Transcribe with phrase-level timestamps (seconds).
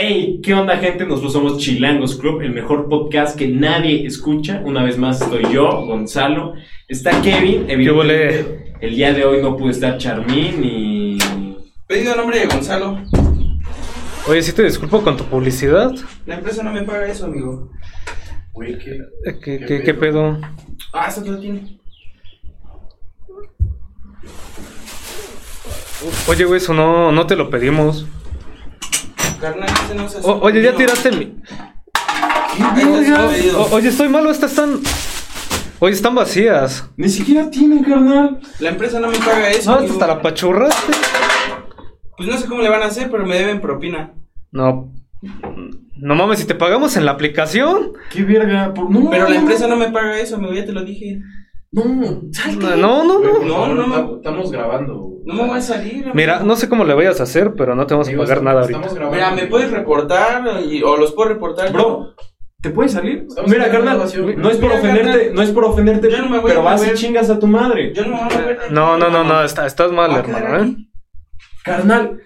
[0.00, 1.04] Hey, ¿qué onda gente?
[1.04, 4.62] Nosotros somos Chilangos Club, el mejor podcast que nadie escucha.
[4.64, 6.54] Una vez más estoy yo, Gonzalo.
[6.86, 8.74] Está Kevin, evidentemente.
[8.80, 11.18] El día de hoy no pude estar Charmín y...
[11.88, 12.96] Pedido a nombre de Gonzalo.
[14.28, 15.92] Oye, sí te disculpo con tu publicidad.
[16.26, 17.72] La empresa no me paga eso, amigo.
[18.52, 19.00] Güey, ¿qué?
[19.26, 20.38] Eh, ¿Qué, qué, qué pedo?
[20.92, 21.76] Ah, eso lo tiene.
[26.28, 28.06] Oye, güey, eso no, no te lo pedimos.
[29.40, 30.28] Carnal, ese no se hace.
[30.28, 31.36] O- oye, ya tiraste mi...
[32.74, 33.62] Pedido.
[33.62, 34.80] O- oye, estoy malo, estas están...
[35.80, 36.90] Oye, están vacías.
[36.96, 38.40] Ni siquiera tienen, carnal.
[38.58, 39.70] La empresa no me paga eso.
[39.70, 39.92] No, amigo.
[39.92, 40.92] hasta la pachurraste.
[42.16, 44.12] Pues no sé cómo le van a hacer, pero me deben propina.
[44.50, 44.92] No.
[45.96, 47.92] No mames, si te pagamos en la aplicación.
[48.10, 48.74] ¿Qué verga?
[48.74, 51.20] Por- No, Pero la empresa no me paga eso, amigo, ya te lo dije.
[51.70, 52.76] No, salte.
[52.76, 53.38] No, no, no.
[53.44, 54.16] No, no, no.
[54.16, 55.04] Estamos grabando.
[55.26, 55.94] No me voy a salir.
[56.04, 56.14] amigo.
[56.14, 58.44] Mira, no sé cómo le vayas a hacer, pero no te vamos a pagar estamos-
[58.44, 58.94] nada estamos ahorita.
[59.00, 59.16] grabando.
[59.34, 61.70] Mira, me puedes reportar y- o los puedo reportar.
[61.72, 62.14] Bro,
[62.62, 63.26] ¿te puedes salir?
[63.28, 64.12] Estamos Mira, carnal, no es
[64.56, 65.34] por Mira, ofenderte, carnal.
[65.34, 67.46] no es por ofenderte, Yo no me voy pero a vas y chingas a tu
[67.46, 67.92] madre.
[67.92, 68.70] Yo no me voy a.
[68.70, 70.76] No, no, no, no, está- estás mal, hermano, ¿eh?
[71.62, 72.18] Carnal,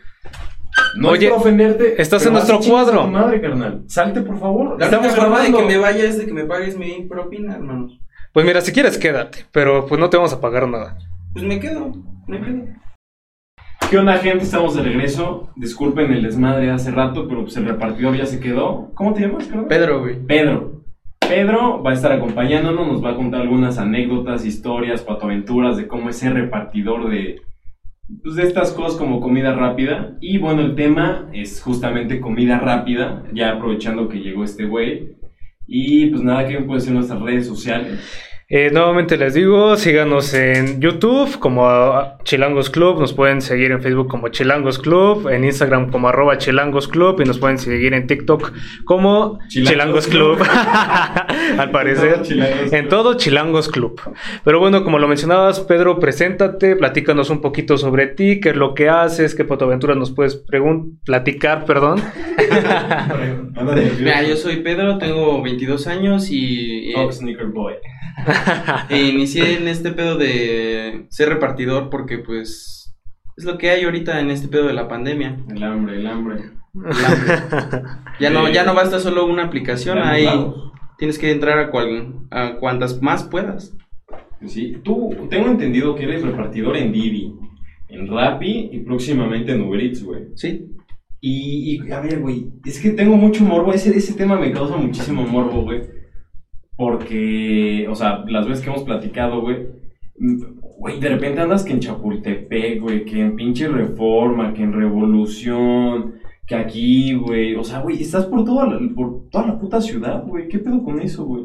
[0.98, 2.00] no Oye, es por ofenderte.
[2.00, 3.00] estás en nuestro cuadro.
[3.00, 3.82] A tu madre, carnal.
[3.88, 4.66] Salte, por favor.
[4.68, 7.54] La única Estamos forma de que me vaya es de que me pagues mi propina,
[7.56, 7.88] hermano.
[8.32, 10.96] Pues mira, si quieres quédate, pero pues no te vamos a pagar nada.
[11.34, 11.92] Pues me quedo,
[12.26, 12.64] me quedo.
[13.90, 14.44] ¿Qué onda, gente?
[14.44, 15.50] Estamos de regreso.
[15.54, 18.90] Disculpen el desmadre de hace rato, pero pues el repartidor ya se quedó.
[18.94, 19.66] ¿Cómo te llamas, carnal?
[19.66, 20.18] Pedro, güey.
[20.24, 20.82] Pedro.
[21.20, 26.08] Pedro va a estar acompañándonos, nos va a contar algunas anécdotas, historias, patoaventuras de cómo
[26.08, 27.42] es ser repartidor de,
[28.22, 30.16] pues, de estas cosas como comida rápida.
[30.22, 35.16] Y bueno, el tema es justamente comida rápida, ya aprovechando que llegó este güey.
[35.66, 38.00] Y pues nada, que puede ser nuestras redes sociales.
[38.54, 43.80] Eh, nuevamente les digo, síganos en YouTube como ah, Chilangos Club, nos pueden seguir en
[43.80, 48.06] Facebook como Chilangos Club, en Instagram como arroba Chilangos Club y nos pueden seguir en
[48.06, 48.52] TikTok
[48.84, 50.48] como Chilangos Chilangos, Club, Club.
[51.58, 52.88] al parecer, En todo Chilangos en Club.
[52.90, 54.00] todo Chilangos Club.
[54.44, 58.74] Pero bueno, como lo mencionabas, Pedro, preséntate, platícanos un poquito sobre ti, qué es lo
[58.74, 60.44] que haces, qué fotoaventuras nos puedes
[61.06, 62.02] platicar, perdón.
[63.98, 67.76] Mira, yo soy Pedro, tengo 22 años y, Top Sneaker Boy.
[68.88, 72.94] e inicié en este pedo de ser repartidor porque pues
[73.36, 75.38] es lo que hay ahorita en este pedo de la pandemia.
[75.48, 76.42] El hambre, el hambre.
[78.18, 80.26] Ya no, ya no basta solo una aplicación, ahí
[80.98, 83.76] tienes que entrar a, cual, a cuantas más puedas.
[84.46, 87.34] Sí, tú, tengo entendido que eres repartidor en Didi,
[87.88, 90.24] en Rappi y próximamente en Uber Eats, güey.
[90.34, 90.68] ¿Sí?
[91.20, 94.76] Y, y, a ver, güey, es que tengo mucho morbo, ese, ese tema me causa
[94.76, 95.82] muchísimo morbo, güey.
[96.82, 99.68] Porque, o sea, las veces que hemos platicado, güey,
[100.18, 100.42] mm,
[100.80, 106.14] güey, de repente andas que en Chapultepec, güey, que en pinche Reforma, que en Revolución,
[106.44, 110.24] que aquí, güey, o sea, güey, estás por toda la, por toda la puta ciudad,
[110.26, 111.44] güey, ¿qué pedo con eso, güey?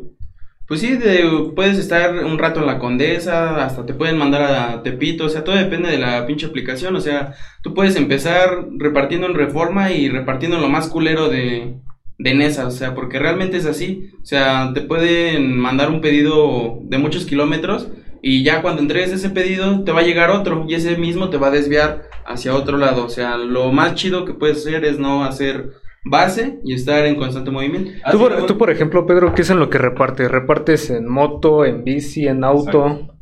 [0.67, 4.81] Pues sí, de- puedes estar un rato en la Condesa, hasta te pueden mandar a
[4.81, 9.27] Tepito, o sea, todo depende de la pinche aplicación, o sea, tú puedes empezar repartiendo
[9.27, 11.75] en Reforma y repartiendo lo más culero de,
[12.17, 16.79] de Nesa, o sea, porque realmente es así, o sea, te pueden mandar un pedido
[16.83, 17.89] de muchos kilómetros
[18.21, 21.37] y ya cuando entregues ese pedido te va a llegar otro y ese mismo te
[21.37, 24.97] va a desviar hacia otro lado, o sea, lo más chido que puedes hacer es
[24.97, 25.73] no hacer
[26.09, 27.91] base y estar en constante movimiento.
[28.11, 30.31] Tú por, tú, por ejemplo, Pedro, ¿qué es en lo que repartes?
[30.31, 33.13] ¿Repartes en moto, en bici, en auto?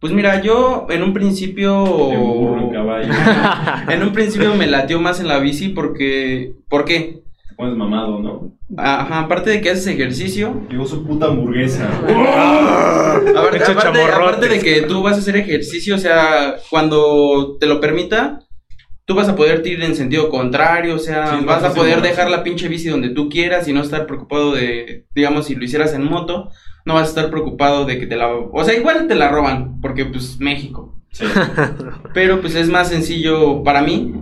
[0.00, 2.12] Pues mira, yo en un principio.
[2.12, 3.12] En burro, en caballo,
[3.88, 6.54] en un principio me latió más en la bici porque.
[6.68, 7.22] ¿Por qué?
[7.56, 8.52] Pones mamado, ¿no?
[8.76, 10.62] Ajá, aparte de que haces ejercicio.
[10.70, 11.88] Llegó su puta hamburguesa.
[11.88, 14.12] Aparte, Pinche aparte- chamorrote.
[14.12, 18.40] aparte de que tú vas a hacer ejercicio, o sea, cuando te lo permita,
[19.04, 22.30] tú vas a poder ir en sentido contrario, o sea, Sí, vas a poder dejar
[22.30, 25.94] la pinche bici donde tú quieras y no estar preocupado de, digamos, si lo hicieras
[25.94, 26.50] en moto,
[26.84, 28.28] no vas a estar preocupado de que te la...
[28.28, 30.94] O sea, igual te la roban, porque pues México.
[31.12, 31.24] Sí.
[32.14, 34.12] Pero pues es más sencillo para mí,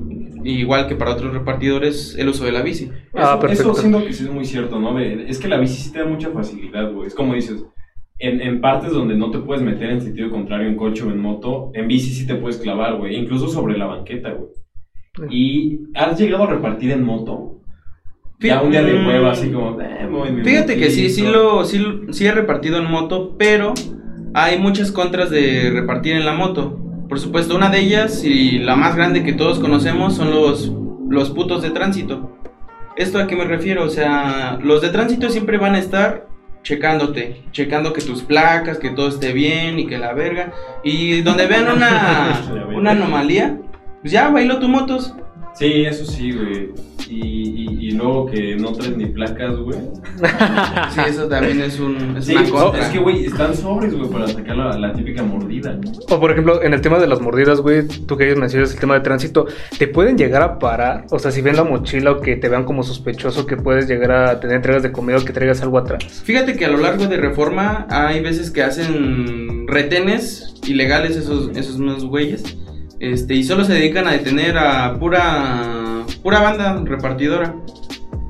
[0.45, 2.91] igual que para otros repartidores, el uso de la bici.
[3.15, 3.73] Ah, Eso- perfecto.
[3.73, 4.99] Eso siento que sí es muy cierto, ¿no?
[4.99, 7.07] Es que la bici sí te da mucha facilidad, güey.
[7.09, 7.65] Es como dices,
[8.19, 11.19] en, en partes donde no te puedes meter en sentido contrario en coche o en
[11.21, 13.17] moto, en bici sí te puedes clavar, güey.
[13.17, 14.51] Incluso sobre la banqueta, güey.
[15.31, 17.61] ¿Y has llegado a repartir en moto?
[18.41, 19.07] Ya un día de Mm.
[19.07, 22.79] hueva, así como, eh, voy Fíjate que sí, sí lo, sí, lo- sí he repartido
[22.79, 23.73] en moto, pero
[24.35, 26.81] hay muchas contras de repartir en la moto.
[27.15, 30.73] Por supuesto, una de ellas y la más grande que todos conocemos son los,
[31.09, 32.37] los putos de tránsito.
[32.97, 33.85] ¿Esto a qué me refiero?
[33.85, 36.27] O sea, los de tránsito siempre van a estar
[36.65, 40.53] checándote, checando que tus placas, que todo esté bien y que la verga.
[40.83, 42.43] Y donde vean una,
[42.75, 43.61] una anomalía,
[44.01, 45.15] pues ya bailó tu motos.
[45.55, 46.71] Sí, eso sí, güey.
[47.09, 49.79] Y, luego que no traes ni placas, güey.
[50.95, 52.81] Sí, eso también es, un, es Sí, una contra.
[52.83, 55.79] es que, güey, están sobres, güey, para sacar la, la típica mordida.
[56.09, 58.95] O por ejemplo, en el tema de las mordidas, güey, tú que mencionas el tema
[58.95, 59.47] de tránsito,
[59.79, 61.07] ¿te pueden llegar a parar?
[61.11, 64.13] O sea, si ven la mochila o que te vean como sospechoso que puedes llegar
[64.13, 66.23] a tener entregas de comida o que traigas algo atrás.
[66.25, 71.79] Fíjate que a lo largo de Reforma hay veces que hacen retenes ilegales esos, esos
[71.79, 72.57] mismos güeyes.
[73.01, 77.55] Este, y solo se dedican a detener a pura pura banda repartidora.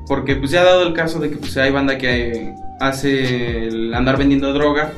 [0.07, 3.93] Porque pues se ha dado el caso de que pues hay banda que hace el
[3.93, 4.91] andar vendiendo droga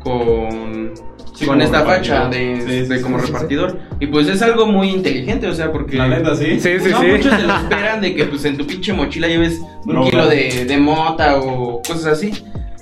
[0.00, 0.92] con,
[1.34, 3.32] Sí, con esta facha de, Sí, sí, de sí, como sí, sí.
[3.32, 3.78] repartidor.
[4.00, 5.96] Y pues es algo muy inteligente, o sea, porque...
[5.96, 6.58] La neta, sí.
[6.58, 7.06] Sí, sí, no, sí.
[7.06, 10.10] muchos se lo esperan de que pues en tu pinche mochila lleves un Droga.
[10.10, 12.32] kilo de, de mota o cosas así.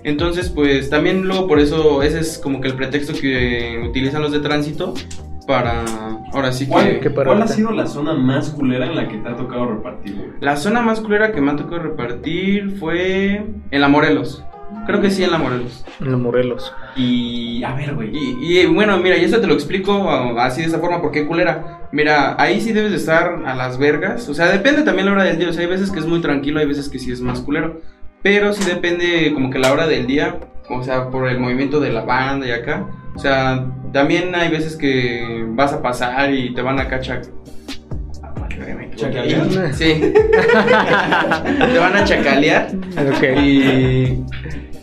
[0.04, 4.32] Entonces, pues también luego por eso ese es como que el pretexto que utilizan los
[4.32, 4.94] de tránsito
[5.46, 5.84] para
[6.32, 9.18] ahora sí ¿Cuál, que qué cuál ha sido la zona más culera en la que
[9.18, 10.28] te ha tocado repartir, güey?
[10.40, 14.44] la zona más culera que me ha tocado repartir fue en la Morelos.
[14.86, 15.84] Creo que sí en la Morelos.
[16.00, 16.74] En los Morelos.
[16.96, 18.10] Y, a ver, güey.
[18.12, 21.26] Y, y, bueno, mira, y eso te lo explico así de esa forma, ¿por qué
[21.26, 21.88] culera?
[21.92, 25.24] Mira, ahí sí debes de estar a las vergas, o sea, depende también la hora
[25.24, 27.20] del día, o sea, hay veces que es muy tranquilo, hay veces que sí es
[27.20, 27.80] más culero,
[28.22, 31.92] pero sí depende como que la hora del día, o sea, por el movimiento de
[31.92, 36.60] la banda y acá, o sea, también hay veces que vas a pasar y te
[36.62, 37.22] van a cachar.
[38.94, 39.74] ¿Chacalear?
[39.74, 39.94] Sí.
[41.72, 42.68] te van a chacalear.
[42.96, 43.24] Ok.
[43.42, 44.24] Y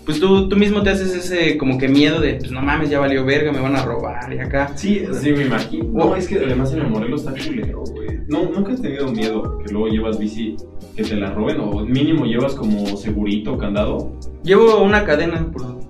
[0.05, 2.99] pues tú, tú mismo te haces ese como que miedo de, pues no mames, ya
[2.99, 4.71] valió verga, me van a robar y acá.
[4.75, 5.85] Sí, sí, me imagino.
[5.91, 8.19] No, es que además en el Morelos está culero, güey.
[8.27, 10.55] No, ¿Nunca has tenido miedo que luego llevas bici
[10.95, 11.59] que te la roben?
[11.59, 14.13] O mínimo llevas como segurito, candado.
[14.43, 15.82] Llevo una cadena por-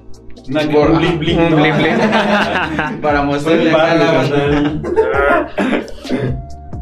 [0.50, 0.92] Una Por-
[3.01, 4.81] para mostrarle acá a la carnal.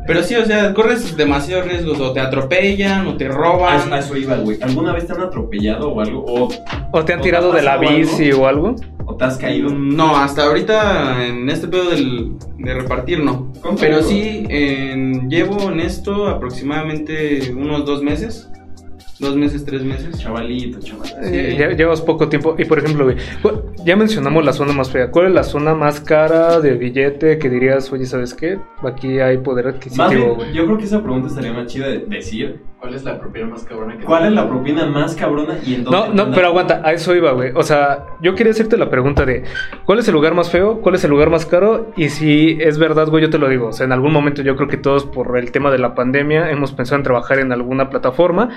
[0.08, 3.94] Pero sí, o sea, corres demasiados riesgos, o te atropellan, o te a roban.
[3.94, 4.58] eso iba, güey.
[4.62, 6.26] ¿Alguna vez te han atropellado o algo?
[6.28, 6.50] ¿O,
[6.92, 8.76] ¿O te han ¿O tirado te de la bici o algo?
[9.06, 9.70] o te has caído?
[9.70, 13.52] Mm, No, hasta ahorita en este pedo del, de repartir no.
[13.62, 18.50] ¿Cuánto Pero sí, en- llevo en esto aproximadamente unos dos meses.
[19.22, 20.18] Dos meses, tres meses.
[20.20, 21.16] Chavalito, chavalito.
[21.22, 22.56] Eh, lle- Llevas poco tiempo.
[22.58, 23.18] Y por ejemplo, güey,
[23.86, 25.12] ya mencionamos la zona más fea.
[25.12, 28.60] ¿Cuál es la zona más cara de billete que dirías, oye, ¿sabes qué?
[28.84, 30.54] Aquí hay poder Más adquisitivo, bien, güey.
[30.54, 32.60] yo creo que esa pregunta estaría más chida de decir.
[32.82, 35.84] ¿Cuál es la propina más cabrona que ¿Cuál es la propina más cabrona y en
[35.84, 36.16] dónde?
[36.16, 37.52] No, no, pero aguanta, a eso iba, güey.
[37.54, 39.44] O sea, yo quería hacerte la pregunta de
[39.86, 40.82] ¿cuál es el lugar más feo?
[40.82, 41.92] ¿Cuál es el lugar más caro?
[41.96, 43.68] Y si es verdad, güey, yo te lo digo.
[43.68, 46.50] O sea, en algún momento yo creo que todos por el tema de la pandemia
[46.50, 48.50] hemos pensado en trabajar en alguna plataforma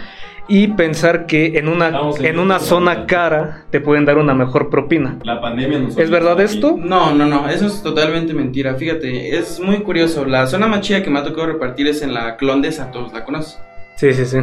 [0.48, 3.06] y pensar que en una, en en una zona ¿verdad?
[3.06, 5.18] cara te pueden dar una mejor propina.
[5.22, 6.78] La pandemia nos ¿Es verdad esto?
[6.78, 8.74] No, no, no, eso es totalmente mentira.
[8.74, 10.24] Fíjate, es muy curioso.
[10.24, 13.22] La zona más chida que me ha tocado repartir es en la Clondesa, todos la
[13.22, 13.63] conocen.
[13.96, 14.38] Sí, sí, sí.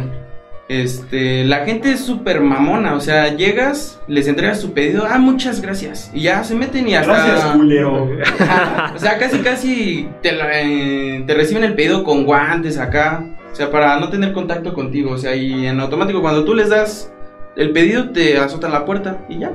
[0.68, 5.60] Este, la gente es súper mamona, o sea, llegas, les entregas su pedido, ah, muchas
[5.60, 7.12] gracias, y ya se meten y hasta...
[7.12, 8.40] Gracias.
[8.40, 13.22] Ajá, o sea, casi, casi te, eh, te reciben el pedido con guantes acá,
[13.52, 16.70] o sea, para no tener contacto contigo, o sea, y en automático cuando tú les
[16.70, 17.12] das
[17.56, 19.52] el pedido te azotan la puerta y ya.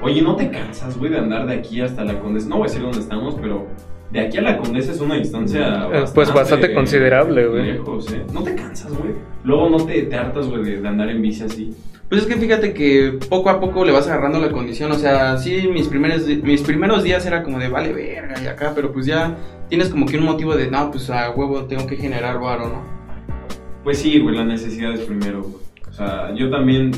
[0.00, 2.48] Oye, ¿no te cansas, güey, de andar de aquí hasta la Condesa?
[2.48, 3.68] No voy a decir dónde estamos, pero
[4.12, 7.72] de aquí a la Condesa es una distancia Eh, pues bastante considerable, güey.
[7.72, 8.22] Lejos, ¿eh?
[8.32, 9.14] ¿No te cansas, güey?
[9.44, 11.74] Luego no te, te hartas, güey, de, de andar en bici así.
[12.08, 15.38] Pues es que fíjate que poco a poco le vas agarrando la condición, o sea,
[15.38, 19.06] sí, mis primeros, mis primeros días era como de vale verga y acá, pero pues
[19.06, 19.34] ya
[19.70, 22.82] tienes como que un motivo de no, pues a huevo tengo que generar varo, ¿no?
[23.82, 25.62] Pues sí, güey, la necesidad es primero, güey.
[25.88, 26.90] O sea, yo también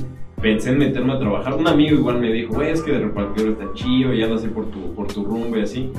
[0.42, 1.54] pensé en meterme a trabajar.
[1.54, 4.48] Un amigo igual me dijo, güey, es que de repartidor está chido, ya no sé
[4.48, 5.92] por tu, por tu rumbo y así.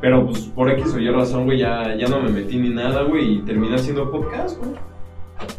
[0.00, 3.02] Pero pues por X o Y razón, güey, ya, ya no me metí ni nada,
[3.02, 4.70] güey, y terminé haciendo podcast, güey.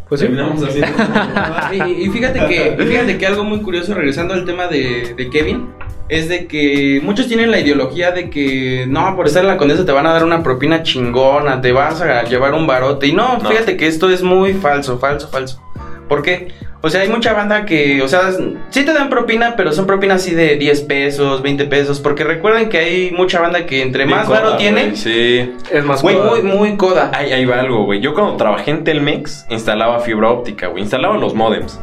[0.08, 0.28] Pues sí.
[0.28, 0.88] Terminamos haciendo
[1.88, 5.68] Y, y fíjate que, fíjate que algo muy curioso, regresando al tema de, de Kevin,
[6.10, 9.86] es de que muchos tienen la ideología de que no, por estar en la condesa
[9.86, 13.08] te van a dar una propina chingona, te vas a llevar un barote.
[13.08, 13.50] Y no, No.
[13.50, 15.62] fíjate que esto es muy falso, falso, falso.
[16.10, 16.50] ¿Por qué?
[16.82, 18.32] O sea, hay mucha banda que, o sea,
[18.70, 22.70] sí te dan propina, pero son propinas así de 10 pesos, 20 pesos, porque recuerden
[22.70, 25.52] que hay mucha banda que entre Bien más coda, varo tiene, güey, Sí.
[25.72, 27.12] Es más Güey, muy, muy coda.
[27.14, 28.00] Ahí, ahí va algo, güey.
[28.00, 30.82] Yo cuando trabajé en Telmex instalaba fibra óptica, güey.
[30.84, 31.80] Instalaba los modems.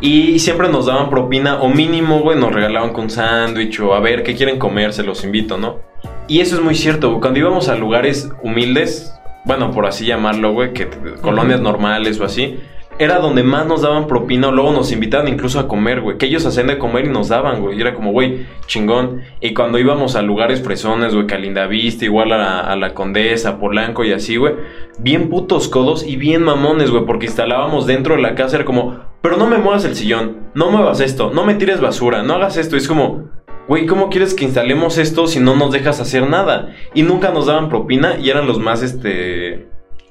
[0.00, 4.22] Y siempre nos daban propina o mínimo, güey, nos regalaban con sándwich o a ver
[4.22, 5.80] qué quieren comer, se los invito, ¿no?
[6.28, 7.20] Y eso es muy cierto, güey.
[7.20, 9.14] Cuando íbamos a lugares humildes,
[9.46, 10.88] bueno, por así llamarlo, güey, que
[11.22, 12.60] colonias normales o así,
[12.98, 16.16] era donde más nos daban propina o luego nos invitaban incluso a comer, güey.
[16.16, 17.76] Que ellos hacían de comer y nos daban, güey.
[17.76, 19.22] Y era como, güey, chingón.
[19.40, 23.58] Y cuando íbamos a lugares fresones, güey, Calinda Vista, igual a la, a la Condesa,
[23.58, 24.54] Polanco y así, güey.
[24.98, 27.04] Bien putos codos y bien mamones, güey.
[27.04, 30.70] Porque instalábamos dentro de la casa, era como, pero no me muevas el sillón, no
[30.70, 32.76] muevas esto, no me tires basura, no hagas esto.
[32.76, 33.24] Y es como,
[33.68, 36.74] güey, ¿cómo quieres que instalemos esto si no nos dejas hacer nada?
[36.94, 39.68] Y nunca nos daban propina y eran los más, este...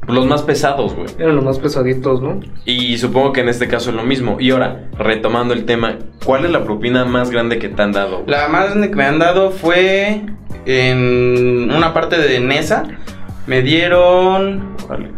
[0.07, 1.07] Los más pesados, güey.
[1.17, 2.39] Eran los más pesaditos, ¿no?
[2.65, 4.37] Y supongo que en este caso es lo mismo.
[4.39, 8.17] Y ahora, retomando el tema, ¿cuál es la propina más grande que te han dado?
[8.19, 8.29] güey?
[8.29, 10.21] La más grande que me han dado fue
[10.65, 12.83] en una parte de Nesa.
[13.47, 15.09] Me dieron Órale.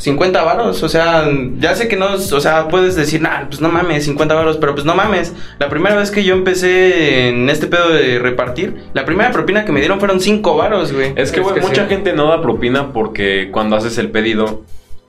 [0.00, 1.28] 50 varos, o sea,
[1.58, 4.74] ya sé que no, o sea, puedes decir, nah, pues no mames, 50 varos, pero
[4.74, 5.34] pues no mames.
[5.58, 9.72] La primera vez que yo empecé en este pedo de repartir, la primera propina que
[9.72, 11.12] me dieron fueron 5 varos, güey.
[11.16, 11.90] Es que, Es güey, que mucha sí.
[11.90, 14.62] gente no da propina porque cuando haces el pedido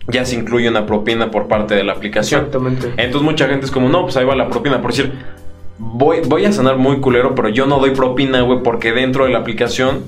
[0.08, 2.42] ya se incluye una propina por parte de la aplicación.
[2.42, 2.88] Exactamente.
[2.98, 4.82] Entonces mucha gente es como, no, pues ahí va la propina.
[4.82, 5.14] Por decir,
[5.78, 9.32] voy, voy a sonar muy culero, pero yo no doy propina, güey, porque dentro de
[9.32, 10.04] la aplicación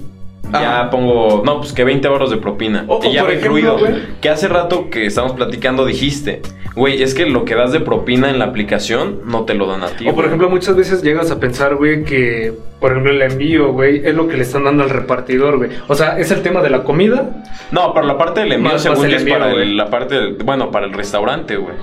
[0.51, 2.85] ya pongo, no, pues que 20 euros de propina.
[2.87, 3.79] O- y ya por ejemplo, incluido.
[3.79, 4.01] güey.
[4.21, 6.41] Que hace rato que estábamos platicando dijiste,
[6.75, 9.83] güey, es que lo que das de propina en la aplicación no te lo dan
[9.83, 10.03] a ti.
[10.05, 10.27] O por güey.
[10.27, 14.27] ejemplo, muchas veces llegas a pensar, güey, que por ejemplo el envío, güey, es lo
[14.27, 15.69] que le están dando al repartidor, güey.
[15.87, 17.43] O sea, es el tema de la comida.
[17.71, 20.15] No, pero la parte del envío, Más- según más el es para el- la parte,
[20.15, 21.75] del- bueno, para el restaurante, güey.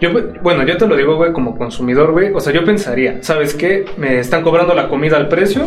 [0.00, 0.08] Yo,
[0.42, 2.32] bueno, yo te lo digo, güey, como consumidor, güey.
[2.34, 3.84] O sea, yo pensaría, ¿sabes qué?
[3.98, 5.66] Me están cobrando la comida al precio.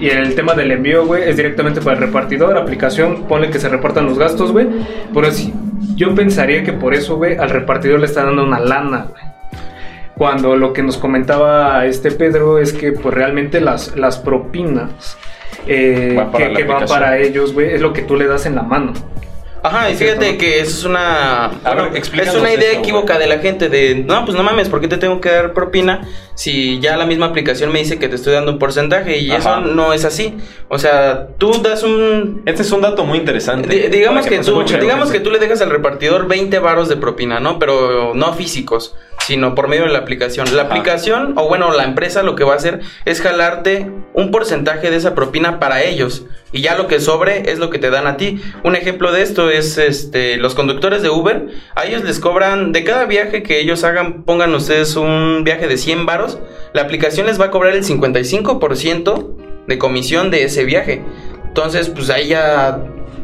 [0.00, 3.68] Y el tema del envío, güey, es directamente para el repartidor, aplicación, pone que se
[3.68, 4.66] repartan los gastos, güey.
[5.12, 5.52] Pero así,
[5.94, 9.22] yo pensaría que por eso, güey, al repartidor le están dando una lana, güey.
[10.16, 15.18] Cuando lo que nos comentaba este Pedro es que, pues realmente las, las propinas
[15.66, 18.54] eh, Va que, que van para ellos, güey, es lo que tú le das en
[18.54, 18.92] la mano.
[19.62, 21.50] Ajá, y fíjate que eso es una.
[21.64, 23.28] ver, es una idea eso, equívoca güey.
[23.28, 23.94] de la gente de.
[24.06, 27.26] No, pues no mames, ¿por qué te tengo que dar propina si ya la misma
[27.26, 29.18] aplicación me dice que te estoy dando un porcentaje?
[29.18, 29.38] Y Ajá.
[29.38, 30.38] eso no es así.
[30.68, 32.42] O sea, tú das un.
[32.46, 33.68] Este es un dato muy interesante.
[33.68, 36.96] di- digamos que, nos tú, digamos que tú le dejas al repartidor 20 varos de
[36.96, 37.58] propina, ¿no?
[37.58, 38.96] Pero no físicos,
[39.30, 40.46] sino por medio de la aplicación.
[40.56, 40.70] La Ajá.
[40.72, 44.96] aplicación, o bueno, la empresa lo que va a hacer es jalarte un porcentaje de
[44.96, 46.24] esa propina para ellos.
[46.50, 48.42] Y ya lo que sobre es lo que te dan a ti.
[48.64, 51.46] Un ejemplo de esto es este los conductores de Uber.
[51.76, 55.76] A ellos les cobran de cada viaje que ellos hagan, pongan ustedes un viaje de
[55.76, 56.40] 100 varos,
[56.72, 59.36] la aplicación les va a cobrar el 55%
[59.68, 61.02] de comisión de ese viaje.
[61.46, 62.80] Entonces, pues ahí ya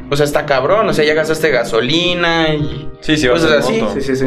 [0.08, 3.58] o sea, está cabrón, o sea, ya gastaste gasolina y Sí, sí, vas cosas en
[3.75, 3.82] así.
[3.82, 3.94] moto.
[3.94, 4.26] Sí, sí, sí.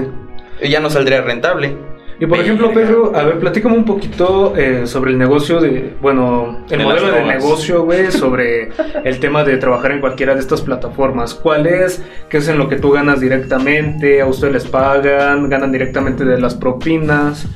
[0.61, 1.75] Ya no saldría rentable.
[2.21, 6.65] Y por ejemplo, Pedro, a ver, platícame un poquito eh, sobre el negocio de, bueno,
[6.69, 8.71] el De modelo de negocio, güey, sobre
[9.05, 11.33] el tema de trabajar en cualquiera de estas plataformas.
[11.33, 12.03] ¿Cuál es?
[12.27, 14.19] ¿Qué es en lo que tú ganas directamente?
[14.19, 15.49] ¿A ustedes les pagan?
[15.49, 17.47] ¿Ganan directamente de las propinas?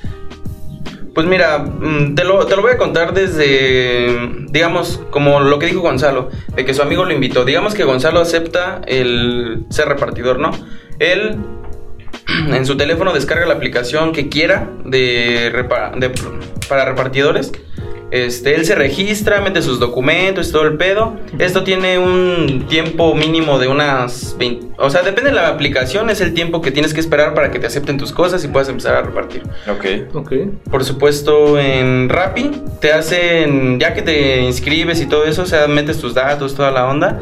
[1.13, 4.17] Pues mira, mm, te lo, te lo voy a contar desde,
[4.49, 7.43] digamos, como lo que dijo Gonzalo, de que su amigo lo invitó.
[7.43, 10.51] Digamos que Gonzalo acepta el ser repartidor, ¿no?
[10.99, 11.37] Él
[12.53, 16.11] en su teléfono descarga la aplicación que quiera de, repa- de-
[16.69, 17.51] para repartidores.
[18.11, 21.15] Este, él se registra, mete sus documentos y todo el pedo.
[21.39, 24.67] Esto tiene un tiempo mínimo de unas 20...
[24.77, 27.57] O sea, depende de la aplicación, es el tiempo que tienes que esperar para que
[27.57, 29.41] te acepten tus cosas y puedas empezar a repartir.
[29.67, 30.13] Ok.
[30.15, 30.31] Ok.
[30.69, 35.65] Por supuesto, en Rappi te hacen, ya que te inscribes y todo eso, o sea,
[35.67, 37.19] metes tus datos, toda la onda,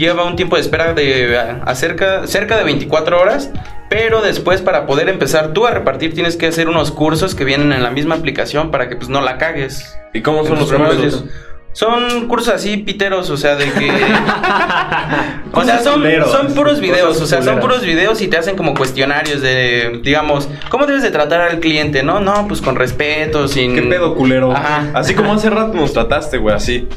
[0.00, 3.50] lleva un tiempo de espera de a- a cerca, cerca de 24 horas,
[3.88, 7.72] pero después para poder empezar tú a repartir tienes que hacer unos cursos que vienen
[7.72, 9.96] en la misma aplicación para que pues no la cagues.
[10.12, 11.24] ¿Y cómo son los cursos?
[11.72, 13.88] Son cursos así piteros, o sea, de que...
[15.52, 18.74] o sea, son, son puros videos, o sea, son puros videos y te hacen como
[18.74, 22.02] cuestionarios de, digamos, ¿cómo debes de tratar al cliente?
[22.02, 23.74] No, no, pues con respeto, sin...
[23.76, 24.50] ¿Qué pedo, culero?
[24.50, 24.90] Ajá.
[24.94, 26.88] Así como hace rato nos trataste, güey, así.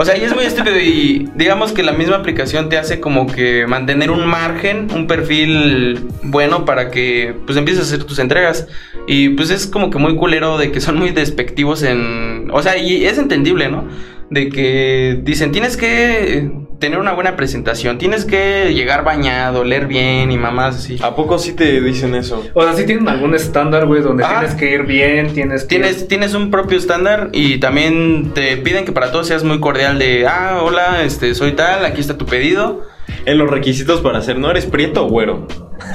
[0.00, 3.26] O sea, y es muy estúpido y digamos que la misma aplicación te hace como
[3.26, 8.66] que mantener un margen, un perfil bueno para que pues empieces a hacer tus entregas.
[9.06, 12.48] Y pues es como que muy culero de que son muy despectivos en...
[12.50, 13.84] O sea, y es entendible, ¿no?
[14.30, 20.30] De que dicen, tienes que tener una buena presentación, tienes que llegar bañado, leer bien
[20.32, 20.96] y mamás así.
[21.02, 22.42] ¿A poco sí te dicen eso?
[22.54, 24.38] O sea, si tienen algún estándar, güey, donde Ah.
[24.38, 25.68] tienes que ir bien, tienes que...
[25.68, 29.98] Tienes, tienes un propio estándar y también te piden que para todos seas muy cordial
[29.98, 32.82] de, ah, hola, este, soy tal, aquí está tu pedido.
[33.26, 35.46] En los requisitos para hacer, ¿no eres prieto o güero?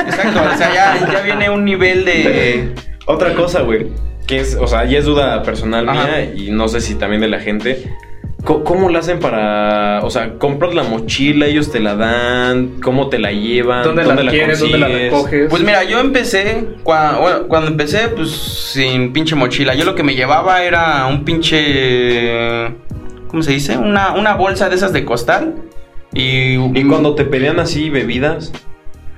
[0.05, 2.73] Exacto, o sea, ya, ya viene un nivel de...
[3.07, 3.87] Otra cosa, güey,
[4.27, 6.05] que es, o sea, ya es duda personal Ajá.
[6.07, 7.91] mía y no sé si también de la gente.
[8.45, 13.17] ¿Cómo lo hacen para, o sea, compras la mochila, ellos te la dan, cómo te
[13.17, 14.59] la llevan, ¿Dónde, la adquieres?
[14.59, 15.11] ¿Dónde la consigues?
[15.11, 15.47] recoges?
[15.49, 19.73] Pues mira, yo empecé, cua- bueno, cuando empecé, pues sin pinche mochila.
[19.73, 22.67] Yo lo que me llevaba era un pinche,
[23.27, 23.77] ¿cómo se dice?
[23.77, 25.55] Una, una bolsa de esas de costal.
[26.13, 28.53] Y, Y cuando te pedían así bebidas,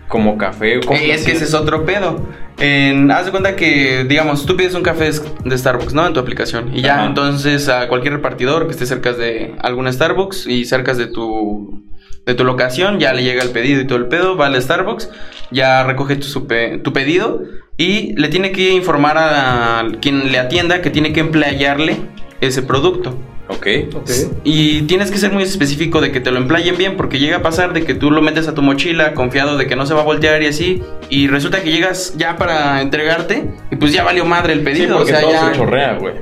[0.07, 2.27] como café, ¿cómo Eh, es que ese es otro pedo.
[2.59, 5.11] En- haz de cuenta que, digamos, tú pides un café
[5.45, 6.07] de Starbucks, ¿no?
[6.07, 6.75] En tu aplicación.
[6.75, 7.05] Y ya, Ajá.
[7.05, 11.83] entonces, a cualquier repartidor que esté cerca de algún Starbucks y cerca de tu,
[12.25, 15.09] de tu locación, ya le llega el pedido y todo el pedo, va al Starbucks,
[15.51, 17.41] ya recoge tu, su pe- tu pedido
[17.77, 21.97] y le tiene que informar a quien le atienda que tiene que emplearle
[22.41, 23.15] ese producto.
[23.49, 23.67] Ok.
[23.95, 24.09] Ok.
[24.43, 27.41] Y tienes que ser muy específico de que te lo emplayen bien, porque llega a
[27.41, 30.01] pasar de que tú lo metes a tu mochila confiado de que no se va
[30.01, 34.25] a voltear y así, y resulta que llegas ya para entregarte y pues ya valió
[34.25, 35.51] madre el Sí, pedido, o porque sea, todo ya...
[35.51, 36.13] se chorrea, güey.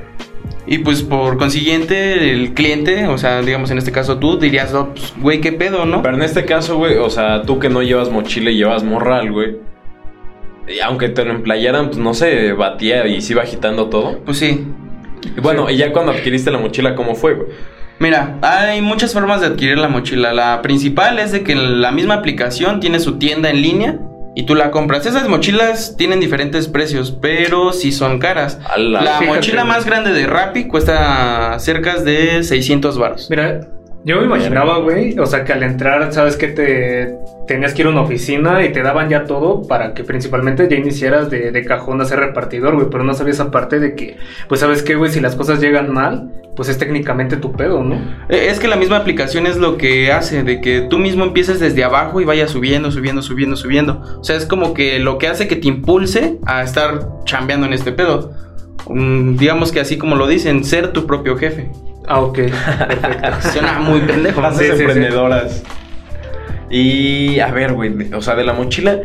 [0.68, 4.88] Y pues por consiguiente el cliente, o sea, digamos en este caso tú dirías, "Oh,
[4.94, 6.02] pues, güey, qué pedo, ¿no?
[6.02, 9.30] Pero en este caso, güey, o sea, tú que no llevas mochila y llevas morral,
[9.32, 9.56] güey.
[10.68, 14.18] y aunque te lo emplayaran, pues no se batía y se iba agitando todo.
[14.24, 14.66] Pues sí.
[15.42, 17.48] Bueno, y ya cuando adquiriste la mochila, ¿cómo fue, güey?
[17.98, 20.32] Mira, hay muchas formas de adquirir la mochila.
[20.32, 23.98] La principal es de que la misma aplicación tiene su tienda en línea
[24.34, 25.06] y tú la compras.
[25.06, 28.60] Esas mochilas tienen diferentes precios, pero sí son caras.
[28.68, 29.00] Ala.
[29.00, 33.28] La mochila más grande de Rappi cuesta cerca de 600 baros.
[33.30, 33.60] Mira,
[34.06, 37.88] yo me imaginaba, güey, o sea, que al entrar, sabes que te tenías que ir
[37.88, 41.64] a una oficina y te daban ya todo para que principalmente ya iniciaras de, de
[41.64, 44.16] cajón a ser repartidor, güey, pero no sabías aparte de que,
[44.48, 47.96] pues sabes qué, güey, si las cosas llegan mal, pues es técnicamente tu pedo, ¿no?
[48.28, 51.58] Eh, Es que la misma aplicación es lo que hace, de que tú mismo empieces
[51.58, 54.02] desde abajo y vayas subiendo, subiendo, subiendo, subiendo.
[54.20, 57.72] O sea, es como que lo que hace que te impulse a estar chambeando en
[57.72, 58.32] este pedo.
[58.88, 61.70] Mm, digamos que así como lo dicen, ser tu propio jefe.
[62.08, 63.50] Ah, ok, perfecto.
[63.52, 64.40] Suena muy pendejo.
[64.40, 64.48] ¿no?
[64.48, 64.82] Clases Sí, sí, sí.
[64.84, 65.62] emprendedoras.
[66.70, 68.98] Y a ver, güey, o sea, de la mochila.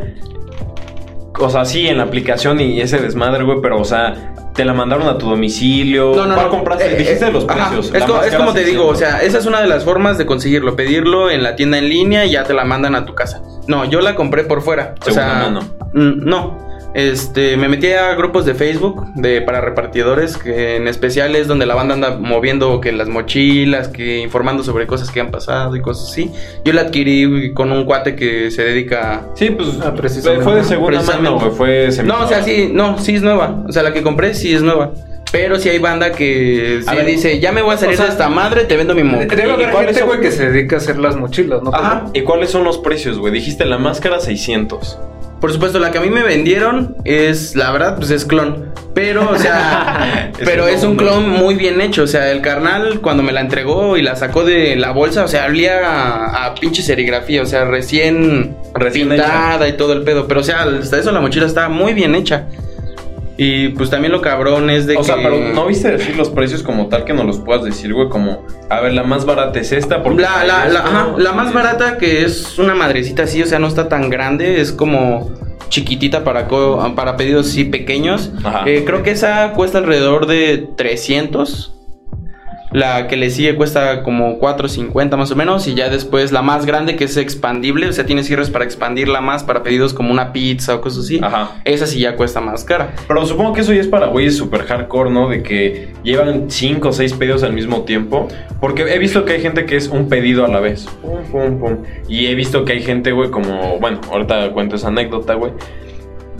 [1.38, 4.74] O sea, sí, en la aplicación y ese desmadre, güey, pero, o sea, te la
[4.74, 6.12] mandaron a tu domicilio.
[6.14, 6.52] No, no, ¿Cuál no.
[6.52, 6.92] compraste?
[6.92, 7.70] Eh, Dijiste eh, los ajá.
[7.70, 7.92] precios.
[7.94, 8.98] Es, co- como te digo, o 600.
[8.98, 10.76] sea, esa es una de las formas de conseguirlo.
[10.76, 13.42] Pedirlo en la tienda en línea y ya te la mandan a tu casa.
[13.66, 14.94] No, yo la compré por fuera.
[15.06, 15.60] O sea, mano.
[15.94, 16.71] mm, no.
[16.94, 21.64] Este, me metí a grupos de Facebook de para repartidores, que en especial es donde
[21.64, 25.80] la banda anda moviendo que las mochilas, que informando sobre cosas que han pasado y
[25.80, 26.30] cosas así.
[26.64, 30.44] Yo la adquirí con un cuate que se dedica Sí, pues Ah, precisamente.
[30.44, 31.40] fue de segunda mano.
[31.52, 33.64] Fue No, o sea, sí, no, sí es nueva.
[33.66, 34.92] O sea, la que compré sí es nueva.
[35.30, 38.04] Pero sí hay banda que sí ver, dice, ya me voy a salir o sea,
[38.04, 39.18] de esta madre, te vendo mi mo.
[39.18, 40.08] Debe ¿Y haber cuáles gente, son?
[40.08, 41.70] güey, que se dedica a hacer las mochilas, ¿no?
[41.72, 42.04] Ajá.
[42.12, 43.32] ¿Y cuáles son los precios, güey?
[43.32, 44.98] Dijiste la máscara 600.
[45.42, 48.72] Por supuesto, la que a mí me vendieron es, la verdad, pues es clon.
[48.94, 51.28] Pero, o sea, Es pero es un clon.
[51.28, 52.04] muy bien hecho.
[52.04, 55.28] O sea, el carnal cuando me la entregó y la sacó de la bolsa, o
[55.28, 57.42] sea, olía a, a pinche serigrafía.
[57.42, 60.28] O sea, recién, Recién pintada y todo el pedo.
[60.28, 62.46] Pero, o sea, hasta eso la mochila está muy bien hecha.
[63.44, 65.04] Y pues también lo cabrón es de O que...
[65.04, 68.08] sea, pero no viste decir los precios como tal que nos los puedas decir, güey,
[68.08, 70.22] como, a ver, la más barata es esta, porque...
[70.22, 73.66] La, la, la, ajá, la más barata que es una madrecita así, o sea, no
[73.66, 75.32] está tan grande, es como
[75.70, 76.46] chiquitita para,
[76.94, 78.30] para pedidos así pequeños.
[78.44, 78.62] Ajá.
[78.64, 81.72] Eh, creo que esa cuesta alrededor de 300.
[82.72, 85.66] La que le sigue cuesta como 4.50 más o menos.
[85.68, 87.88] Y ya después la más grande que es expandible.
[87.88, 91.20] O sea, tiene cierres para expandirla más para pedidos como una pizza o cosas así.
[91.22, 91.60] Ajá.
[91.64, 92.94] Esa sí ya cuesta más cara.
[93.06, 95.28] Pero supongo que eso ya es para güeyes super hardcore, ¿no?
[95.28, 98.28] De que llevan 5 o 6 pedidos al mismo tiempo.
[98.60, 100.86] Porque he visto que hay gente que es un pedido a la vez.
[101.02, 101.76] Pum, pum, pum.
[102.08, 103.78] Y he visto que hay gente, güey, como...
[103.78, 105.52] Bueno, ahorita cuento esa anécdota, güey.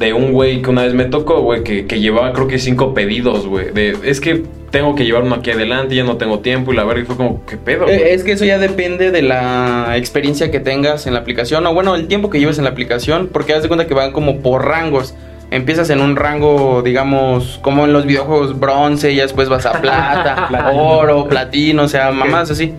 [0.03, 2.93] De un güey que una vez me tocó, güey, que, que llevaba creo que 5
[2.93, 3.71] pedidos, güey.
[3.71, 6.73] De, es que tengo que llevar uno aquí adelante, ya no tengo tiempo.
[6.73, 7.85] Y la verga y fue como, ¿qué pedo?
[7.85, 7.95] güey?
[7.95, 11.73] Eh, es que eso ya depende de la experiencia que tengas en la aplicación o
[11.73, 14.41] bueno, el tiempo que lleves en la aplicación, porque haz de cuenta que van como
[14.41, 15.15] por rangos.
[15.53, 19.73] Empiezas en un rango, digamos, como en los videojuegos bronce, y ya después vas a
[19.81, 22.75] plata, oro, platino, o sea, mamás así.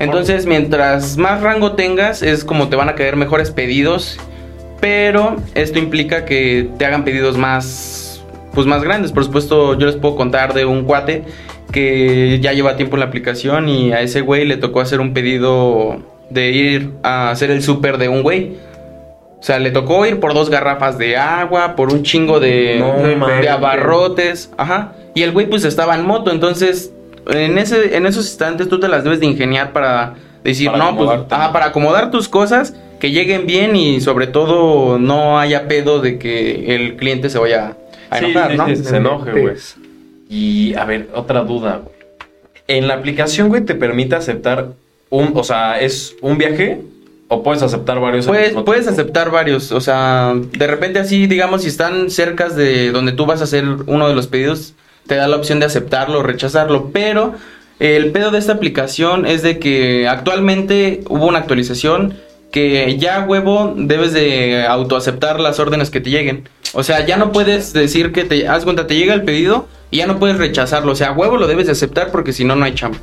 [0.00, 4.18] Entonces, mientras más rango tengas, es como te van a caer mejores pedidos,
[4.80, 9.12] pero esto implica que te hagan pedidos más, pues más grandes.
[9.12, 11.24] Por supuesto, yo les puedo contar de un cuate
[11.72, 15.12] que ya lleva tiempo en la aplicación y a ese güey le tocó hacer un
[15.12, 15.98] pedido
[16.30, 18.56] de ir a hacer el súper de un güey.
[19.40, 23.26] O sea, le tocó ir por dos garrafas de agua, por un chingo de, No
[23.26, 24.92] de abarrotes, ajá.
[25.14, 26.92] Y el güey pues estaba en moto, entonces
[27.26, 30.96] en ese en esos instantes tú te las debes de ingeniar para decir, Para no,
[30.96, 36.18] pues, para acomodar tus cosas, que lleguen bien y sobre todo no haya pedo de
[36.18, 37.76] que el cliente se vaya
[38.10, 38.66] a enojar, sí, ¿no?
[38.68, 39.54] sí, se enoje, güey.
[40.28, 41.96] Y a ver, otra duda, güey.
[42.66, 44.72] En la aplicación, güey, te permite aceptar
[45.10, 46.82] un, o sea, es un viaje
[47.28, 48.26] o puedes aceptar varios.
[48.26, 53.12] Puedes, puedes aceptar varios, o sea, de repente así, digamos, si están cerca de donde
[53.12, 54.74] tú vas a hacer uno de los pedidos,
[55.06, 57.34] te da la opción de aceptarlo o rechazarlo, pero
[57.78, 62.14] el pedo de esta aplicación es de que actualmente hubo una actualización
[62.50, 66.48] que ya huevo debes de autoaceptar las órdenes que te lleguen.
[66.74, 69.98] O sea, ya no puedes decir que te, haz cuenta, te llega el pedido y
[69.98, 70.92] ya no puedes rechazarlo.
[70.92, 72.98] O sea, huevo lo debes de aceptar porque si no, no hay chamba.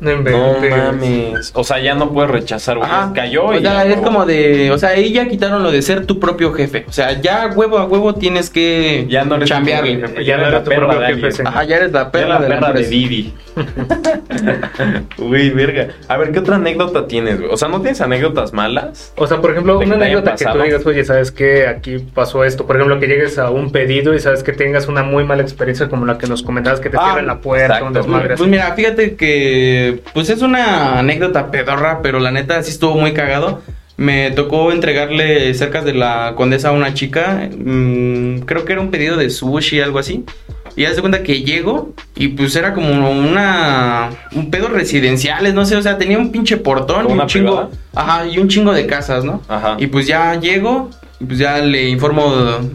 [0.00, 1.50] No mames.
[1.54, 2.88] O sea, ya no puedes rechazar, güey.
[2.88, 3.12] Ajá.
[3.14, 3.60] Cayó O y.
[3.62, 6.52] sea, ya, es como de, o sea, ahí ya quitaron lo de ser tu propio
[6.52, 6.84] jefe.
[6.88, 9.96] O sea, ya huevo a huevo tienes que Ya no eres tu chambearle.
[10.00, 11.42] jefe, Ya no eres tu perra propio de jefe, sí.
[11.44, 12.86] Ajá, ya eres la perra, la de la de.
[12.88, 13.34] Didi.
[15.18, 15.88] Uy, verga.
[16.08, 17.50] A ver, ¿qué otra anécdota tienes, güey?
[17.52, 19.12] O sea, ¿no tienes anécdotas malas?
[19.16, 21.66] O sea, por ejemplo, una anécdota que tú digas, oye, ¿sabes qué?
[21.66, 22.66] Aquí pasó esto.
[22.66, 25.88] Por ejemplo, que llegues a un pedido y sabes que tengas una muy mala experiencia
[25.88, 28.72] como la que nos comentabas, que te Ah, cierran la puerta, un desmadre Pues mira,
[28.74, 33.62] fíjate que pues es una anécdota pedorra, pero la neta sí estuvo muy cagado.
[33.96, 38.90] Me tocó entregarle cerca de la condesa a una chica, mm, creo que era un
[38.90, 40.24] pedido de sushi, algo así.
[40.78, 45.66] Y haz de cuenta que llego y pues era como una un pedo residenciales, no
[45.66, 47.70] sé, o sea, tenía un pinche portón ¿Como y un chingo, privada?
[47.96, 49.42] ajá, y un chingo de casas, ¿no?
[49.48, 49.74] Ajá.
[49.80, 50.88] Y pues ya llego,
[51.18, 52.32] y pues ya le informo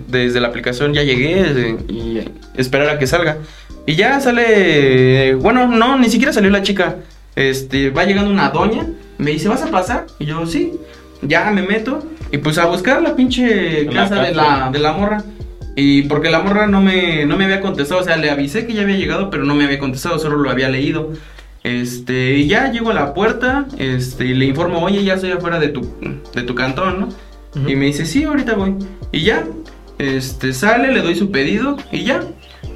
[0.10, 2.20] desde la aplicación, ya llegué y
[2.58, 3.38] esperar a que salga.
[3.86, 6.98] Y ya sale, bueno, no, ni siquiera salió la chica.
[7.38, 8.86] Este, va llegando una doña,
[9.18, 10.08] me dice, ¿vas a pasar?
[10.20, 10.74] Y yo, sí.
[11.22, 14.92] Ya me meto y pues a buscar la pinche la casa de la, de la
[14.92, 15.24] morra.
[15.76, 18.74] Y porque la morra no me, no me había contestado, o sea, le avisé que
[18.74, 21.12] ya había llegado, pero no me había contestado, solo lo había leído.
[21.64, 25.60] Este, y ya llego a la puerta, este, y le informo, oye, ya estoy afuera
[25.60, 25.82] de tu,
[26.34, 27.10] de tu cantón, ¿no?
[27.68, 28.76] Y me dice, sí, ahorita voy.
[29.12, 29.46] Y ya,
[30.00, 32.22] este, sale, le doy su pedido y ya.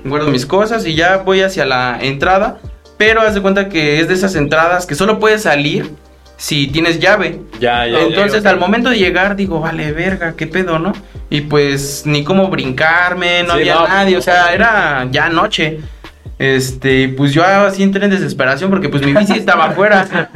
[0.05, 2.59] Guardo mis cosas y ya voy hacia la entrada.
[2.97, 5.91] Pero haz de cuenta que es de esas entradas que solo puedes salir
[6.37, 7.41] si tienes llave.
[7.59, 8.01] Ya, ya.
[8.01, 8.51] Entonces ya.
[8.51, 10.93] al momento de llegar digo, vale, verga, qué pedo, ¿no?
[11.29, 15.79] Y pues ni cómo brincarme, no Sí, había no, nadie, o sea, era ya noche.
[16.39, 20.29] Este, pues yo así entré en desesperación porque pues mi bici estaba afuera.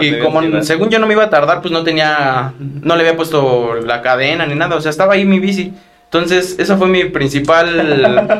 [0.00, 3.16] y como según yo no me iba a tardar, pues no tenía, no le había
[3.16, 5.72] puesto la cadena ni nada, o sea, estaba ahí mi bici.
[6.04, 7.68] Entonces, esa fue mi principal,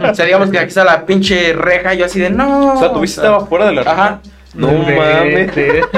[0.05, 2.75] o sea, digamos que aquí está la pinche reja, yo así de, no.
[2.75, 4.20] O sea, tu bici estaba fuera de la Ajá.
[4.54, 5.50] No mames.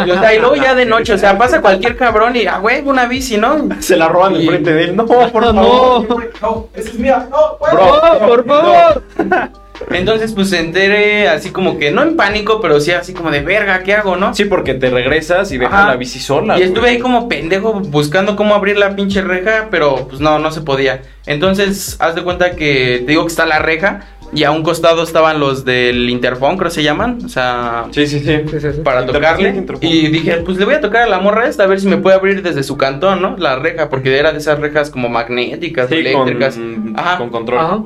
[0.07, 2.59] Y, o sea, y luego ya de noche, o sea, pasa cualquier cabrón y, ah,
[2.59, 3.69] güey, una bici, ¿no?
[3.81, 4.97] Se la roban Y- enfrente de él.
[4.97, 6.33] No, por favor.
[6.41, 9.03] No, esa es mía, no, Bro, por favor.
[9.91, 13.41] Entonces, pues se enteré así como que, no en pánico, pero sí así como de
[13.41, 14.33] verga, ¿qué hago, no?
[14.33, 15.89] Sí, porque te regresas y dejas Ajá.
[15.89, 16.59] la bici sola.
[16.59, 16.95] Y estuve güey.
[16.95, 21.03] ahí como pendejo buscando cómo abrir la pinche reja, pero pues no, no se podía.
[21.27, 24.01] Entonces, haz de cuenta que te digo que está la reja
[24.33, 28.07] y a un costado estaban los del interfón, creo que se llaman, o sea, Sí,
[28.07, 28.41] sí, sí.
[28.51, 28.81] Sí, sí, sí.
[28.83, 29.65] para tocarle.
[29.81, 31.99] Y dije, pues le voy a tocar a la morra esta a ver si me
[31.99, 33.37] puede abrir desde su cantón, ¿no?
[33.39, 36.55] La reja, porque era de esas rejas como magnéticas, Sí, eléctricas.
[36.57, 37.19] con, Ajá.
[37.19, 37.59] con control.
[37.61, 37.83] Ajá.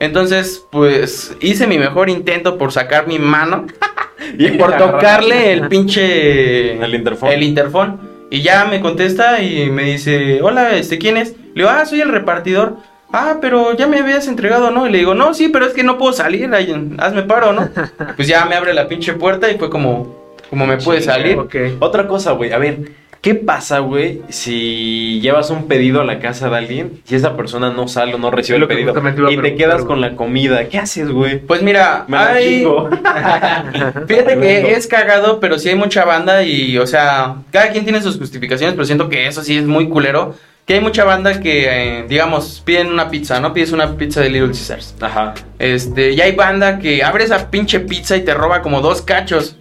[0.00, 3.66] Entonces, pues hice mi mejor intento por sacar mi mano
[4.38, 7.32] Y por tocarle el pinche El interfón.
[7.32, 8.00] el interfón.
[8.30, 11.32] Y ya me contesta y me dice, hola, este, ¿quién es?
[11.54, 12.76] Le digo, ah, soy el repartidor.
[13.12, 14.86] Ah, pero ya me habías entregado, ¿no?
[14.86, 17.68] Y le digo, no, sí, pero es que no puedo salir, ahí, hazme paro, ¿no?
[18.16, 21.38] pues ya me abre la pinche puerta y fue como, como me puede salir.
[21.38, 21.54] Ok.
[21.80, 22.52] Otra cosa, güey.
[22.52, 22.92] A ver,
[23.22, 27.70] ¿qué pasa, güey, si llevas un pedido a la casa de alguien y esa persona
[27.70, 28.94] no sale o no recibe el pedido
[29.30, 30.68] y te quedas con la comida?
[30.68, 31.38] ¿Qué haces, güey?
[31.38, 32.64] Pues mira, hay-.
[34.06, 38.02] Fíjate que es cagado, pero sí hay mucha banda y, o sea, cada quien tiene
[38.02, 40.34] sus justificaciones, pero siento que eso sí es muy culero.
[40.68, 41.64] Que hay mucha banda que,
[42.00, 43.54] eh, digamos, piden una pizza, ¿no?
[43.54, 44.94] Pides una pizza de Little Caesars.
[45.00, 45.32] Ajá.
[45.58, 49.56] Este, y hay banda que abre esa pinche pizza y te roba como dos cachos.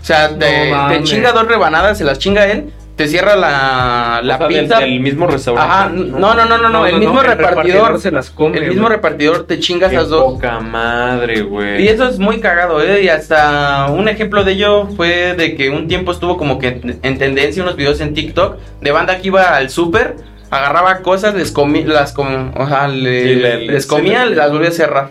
[0.00, 4.38] O sea, te, chinga dos rebanadas, se las chinga él, te cierra la, la O
[4.38, 4.78] sea, del- pizza.
[4.78, 5.72] del mismo restaurante.
[5.72, 8.00] Ajá, no, no, no, no, no, el mismo repartidor.
[8.00, 8.56] se las come.
[8.58, 10.34] el mismo repartidor te chinga Qué esas dos.
[10.34, 11.82] poca madre, güey.
[11.82, 13.02] Y eso es muy cagado, ¿eh?
[13.02, 17.00] Y hasta un ejemplo de ello fue de que un tiempo estuvo como que en
[17.02, 20.14] en tendencia unos videos en TikTok de banda que iba al súper,
[20.54, 24.24] agarraba cosas, les comía, las com- o sea, le- Sí, le- le- les sí, comía,
[24.26, 25.10] le- las volvía a cerrar.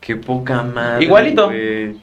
[0.00, 1.04] Qué poca madre.
[1.04, 1.46] Igualito.
[1.46, 1.96] güey.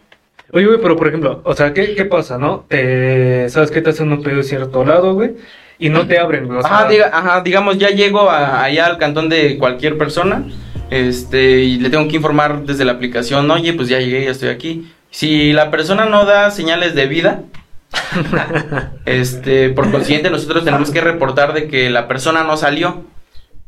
[0.54, 2.66] Oye, güey, pero por ejemplo, o sea, ¿qué, qué pasa, no?
[2.68, 5.32] Te, ¿Sabes qué te hacen un pedido de cierto lado, güey?
[5.80, 6.60] Y no te abren, güey.
[6.60, 10.44] o sea, Ajá, diga- ajá, digamos, ya llego a- allá al cantón de cualquier persona,
[10.90, 14.50] este, y le tengo que informar desde la aplicación, oye, pues ya llegué, ya estoy
[14.50, 14.92] aquí.
[15.10, 17.44] Si la persona no da señales de vida,
[19.06, 23.06] este, por consiguiente nosotros tenemos que reportar de que la persona no salió.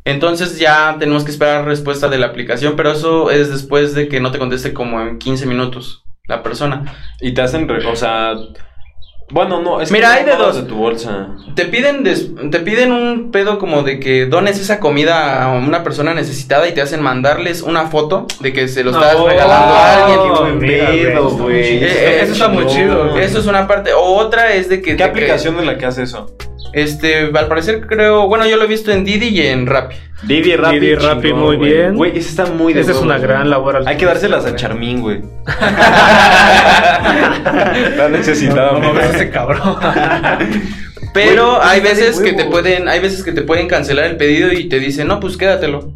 [0.05, 4.19] Entonces ya tenemos que esperar respuesta de la aplicación, pero eso es después de que
[4.19, 6.03] no te conteste como en 15 minutos.
[6.27, 6.93] la persona.
[7.21, 8.33] Y te hacen, re- o sea,
[9.31, 10.55] bueno, no, es que Mira, no hay de dos.
[10.55, 11.29] de tu bolsa.
[11.55, 15.83] Te piden, des- te piden un pedo como de que dones esa comida a una
[15.83, 19.73] persona necesitada y te hacen mandarles una foto de que se lo estás Oh, regalando
[19.73, 20.19] a alguien.
[20.21, 21.39] qué buen Mira, pedo, güey.
[21.39, 21.83] güey.
[21.83, 23.09] Eh, Eso está muy chido.
[23.12, 23.23] güey.
[23.23, 23.93] Eso es una parte.
[23.93, 24.95] O otra es de que...
[24.95, 26.31] ¿Qué aplicación es la que hace eso?
[26.73, 28.27] Este, al parecer creo...
[28.27, 29.95] Bueno, yo lo he visto en Didi y en Rappi.
[30.23, 30.79] Didi Rappi.
[30.79, 31.71] Didi Rappi, chingón, muy güey.
[31.73, 31.95] bien.
[31.95, 33.27] Güey, esa está muy de Esa es huevos, una güey.
[33.27, 33.75] gran labor.
[33.77, 35.21] al- Hay que dárselas a Charmín, güey.
[37.97, 38.71] La necesitada.
[38.79, 39.75] No, no ese cabrón.
[41.13, 44.51] Pero Güey, hay veces que te pueden, hay veces que te pueden cancelar el pedido
[44.51, 45.93] y te dicen, no, pues quédatelo.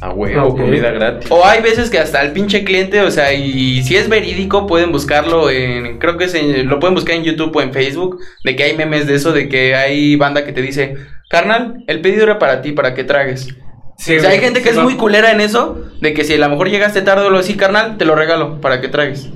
[0.00, 0.60] A huevo, Ok.
[0.60, 1.30] comida gratis.
[1.30, 4.92] O hay veces que hasta el pinche cliente, o sea, y si es verídico, pueden
[4.92, 8.56] buscarlo en, creo que es en- lo pueden buscar en YouTube o en Facebook, de
[8.56, 10.96] que hay memes de eso, de que hay banda que te dice,
[11.28, 13.48] carnal, el pedido era para ti, para que tragues.
[13.98, 16.32] Sí, o sea, hay gente que sí, es muy culera en eso, de que si
[16.32, 19.28] a lo mejor llegaste tarde o lo así, carnal, te lo regalo, para que tragues.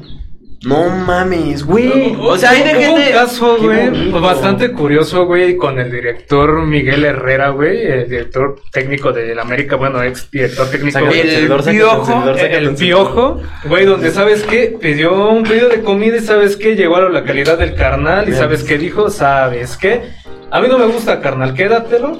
[0.66, 2.16] No mames, güey.
[2.18, 4.20] O sea, hay de Hubo gente- un caso, güey, bonito.
[4.20, 10.02] bastante curioso, güey, con el director Miguel Herrera, güey, el director técnico del América, bueno,
[10.02, 15.42] ex director técnico Sácate El el piojo, el piojo, güey, donde sabes qué, pidió un
[15.44, 18.38] pedido de comida y sabes qué, llegó a la calidad del carnal y Bien.
[18.38, 20.02] sabes qué dijo, sabes qué,
[20.50, 22.16] a mí no me gusta carnal, quédatelo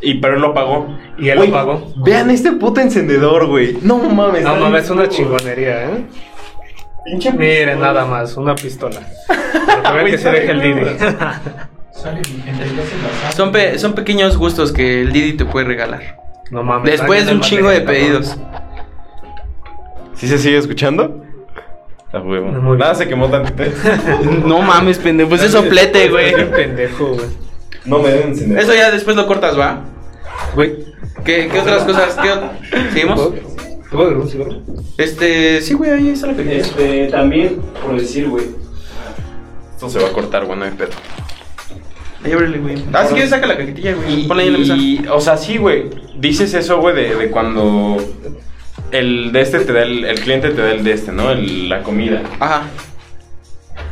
[0.00, 0.96] Y pero él lo pagó.
[1.18, 1.92] y él Güey, lo pagó.
[1.96, 3.78] Vean este puto encendedor, güey.
[3.82, 4.44] No mames.
[4.44, 6.04] No mames, es una chingonería, ¿eh?
[7.10, 9.00] Pinche Miren, nada más, una pistola.
[9.82, 10.80] Para que se deja el Didi.
[13.34, 16.16] Son, pe- son pequeños gustos que el Didi te puede regalar.
[16.50, 16.92] No mames.
[16.92, 18.36] Después de un chingo de pedidos.
[20.14, 21.24] ¿Sí se sigue escuchando?
[22.12, 22.46] A huevo.
[22.46, 22.78] Muy bien.
[22.78, 23.62] Nada se quemó tantito.
[24.44, 25.28] No mames, pendejo.
[25.30, 26.34] Pues es soplete, güey.
[26.34, 27.26] Qué pendejo, güey.
[27.84, 28.58] No me deben encender.
[28.58, 29.84] Eso ya después lo cortas, ¿va?
[30.54, 30.76] Güey,
[31.24, 32.16] ¿Qué, qué otras cosas?
[32.22, 33.30] ¿Qué ¿Seguimos?
[33.90, 34.52] ¿Te puedo agarrar un cigarro?
[34.96, 36.56] Este, sí, güey, ahí está la pequeña.
[36.56, 38.46] Este, también, por decir, güey.
[39.74, 40.90] Esto se va a cortar, bueno, no hay pedo.
[42.24, 42.82] Ahí ábrele, güey.
[42.92, 44.26] Ah, si quieres saca la cajetilla, güey.
[44.26, 44.76] Ponla ahí en la mesa.
[44.76, 45.84] Y, o sea, sí, güey.
[46.18, 47.96] Dices eso, güey, de, de cuando
[48.90, 51.30] el de este te da el, el cliente te da el de este, ¿no?
[51.30, 52.22] El- la comida.
[52.40, 52.62] Ajá.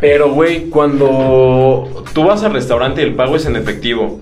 [0.01, 4.21] Pero, güey, cuando tú vas al restaurante y el pago es en efectivo.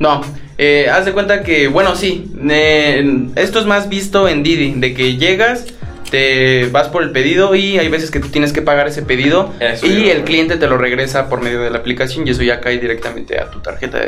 [0.00, 0.20] No,
[0.62, 4.94] eh, haz de cuenta que, bueno, sí, eh, esto es más visto en Didi, de
[4.94, 5.66] que llegas,
[6.10, 9.50] te vas por el pedido y hay veces que tú tienes que pagar ese pedido
[9.58, 12.60] Eso y el cliente te lo regresa por medio de la aplicación y eso ya
[12.60, 13.98] cae directamente a tu tarjeta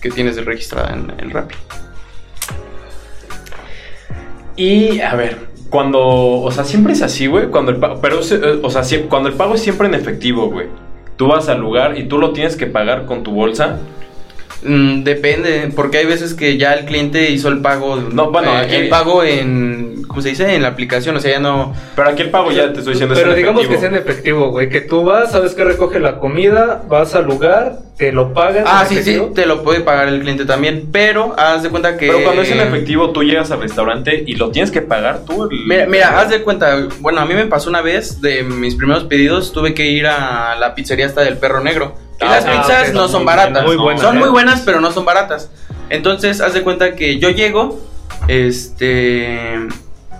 [0.00, 1.54] que tienes registrada en Rappi.
[4.56, 5.38] Y, a ver,
[5.70, 9.30] cuando, o sea, siempre es así, güey, cuando el pago, pero, eh, o sea, cuando
[9.30, 10.66] el pago es siempre en efectivo, güey.
[11.16, 13.78] Tú vas al lugar y tú lo tienes que pagar con tu bolsa.
[14.62, 18.58] Mm, depende, porque hay veces que ya el cliente hizo el pago, No, bueno, eh,
[18.58, 20.54] aquí- el pago en, ¿cómo se dice?
[20.54, 21.74] En la aplicación, o sea, ya no...
[21.96, 24.68] Pero aquí el pago ya te estoy diciendo Pero digamos que sea en efectivo, güey.
[24.68, 28.64] Que tú vas, sabes que recoge la comida, vas al lugar, te lo pagan.
[28.66, 31.96] Ah, en sí, sí, te lo puede pagar el cliente también, pero haz de cuenta
[31.96, 32.08] que...
[32.08, 35.44] Pero cuando es en efectivo, tú llegas al restaurante y lo tienes que pagar tú.
[35.50, 38.74] el- Mira, mira, haz de cuenta, bueno, a mí me pasó una vez de mis
[38.74, 41.94] primeros pedidos, tuve que ir a la pizzería esta del perro negro.
[42.20, 43.64] Y las ah, pizzas no son baratas.
[43.64, 44.20] buenas, muy buenas, son ¿eh?
[44.20, 45.50] muy buenas, pero no son baratas.
[45.88, 47.80] Entonces, haz de cuenta que yo llego,
[48.28, 49.68] este...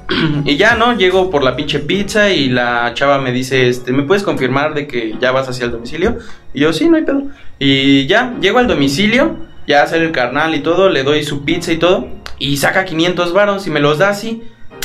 [0.44, 0.96] Y ya, ¿no?
[0.96, 4.86] Llego por la pinche pizza y la chava me dice, este, ¿me puedes confirmar de
[4.86, 6.18] que ya vas hacia el domicilio?
[6.52, 7.22] Y yo, sí, no hay pedo.
[7.60, 9.36] Y ya, llego al domicilio,
[9.68, 12.08] ya sale el carnal y todo, le doy su pizza y todo,
[12.38, 14.42] y saca 500 varos y me los da así.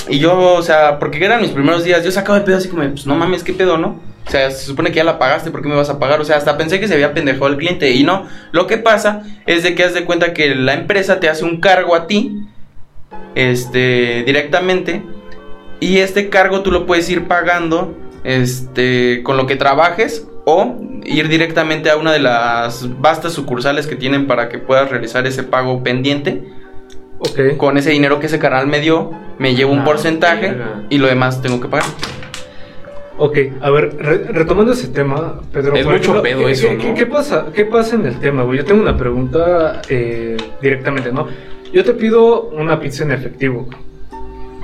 [0.09, 2.83] Y yo, o sea, porque eran mis primeros días, yo sacaba el pedo así como,
[2.83, 3.99] pues no mames, ¿qué pedo, no?
[4.27, 6.19] O sea, se supone que ya la pagaste, ¿por qué me vas a pagar?
[6.19, 8.25] O sea, hasta pensé que se había pendejado el cliente y no.
[8.51, 11.59] Lo que pasa es de que haz de cuenta que la empresa te hace un
[11.61, 12.41] cargo a ti,
[13.35, 15.03] este, directamente,
[15.79, 21.27] y este cargo tú lo puedes ir pagando, este, con lo que trabajes o ir
[21.27, 25.83] directamente a una de las vastas sucursales que tienen para que puedas realizar ese pago
[25.83, 26.43] pendiente
[27.19, 27.57] Ok.
[27.57, 30.55] con ese dinero que ese canal me dio, me llevo un Ah, porcentaje
[30.89, 31.85] y lo demás tengo que pagar.
[33.17, 35.75] Ok, a ver, re- retomando ese tema, Pedro.
[35.75, 36.93] Es mucho pedo ¿qué- eso, qué, ¿no?
[36.95, 38.57] qué- pasa, ¿Qué pasa en el tema, güey?
[38.59, 41.27] Yo tengo una pregunta eh, directamente, ¿no?
[41.71, 43.69] Yo te pido una pizza en efectivo.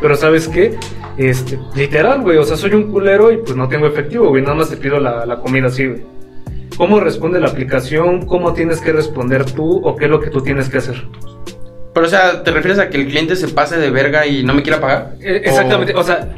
[0.01, 0.75] Pero ¿sabes qué?
[1.17, 4.55] Este, literal, güey, o sea, soy un culero y pues no tengo efectivo, güey, nada
[4.55, 6.01] más te pido la, la comida así, güey.
[6.75, 8.25] ¿Cómo responde la aplicación?
[8.25, 9.79] ¿Cómo tienes que responder tú?
[9.85, 11.03] ¿O qué es lo que tú tienes que hacer?
[11.93, 14.53] Pero o sea, ¿te refieres a que el cliente se pase de verga y no
[14.53, 15.13] me quiera pagar?
[15.21, 16.35] Eh, exactamente, o sea,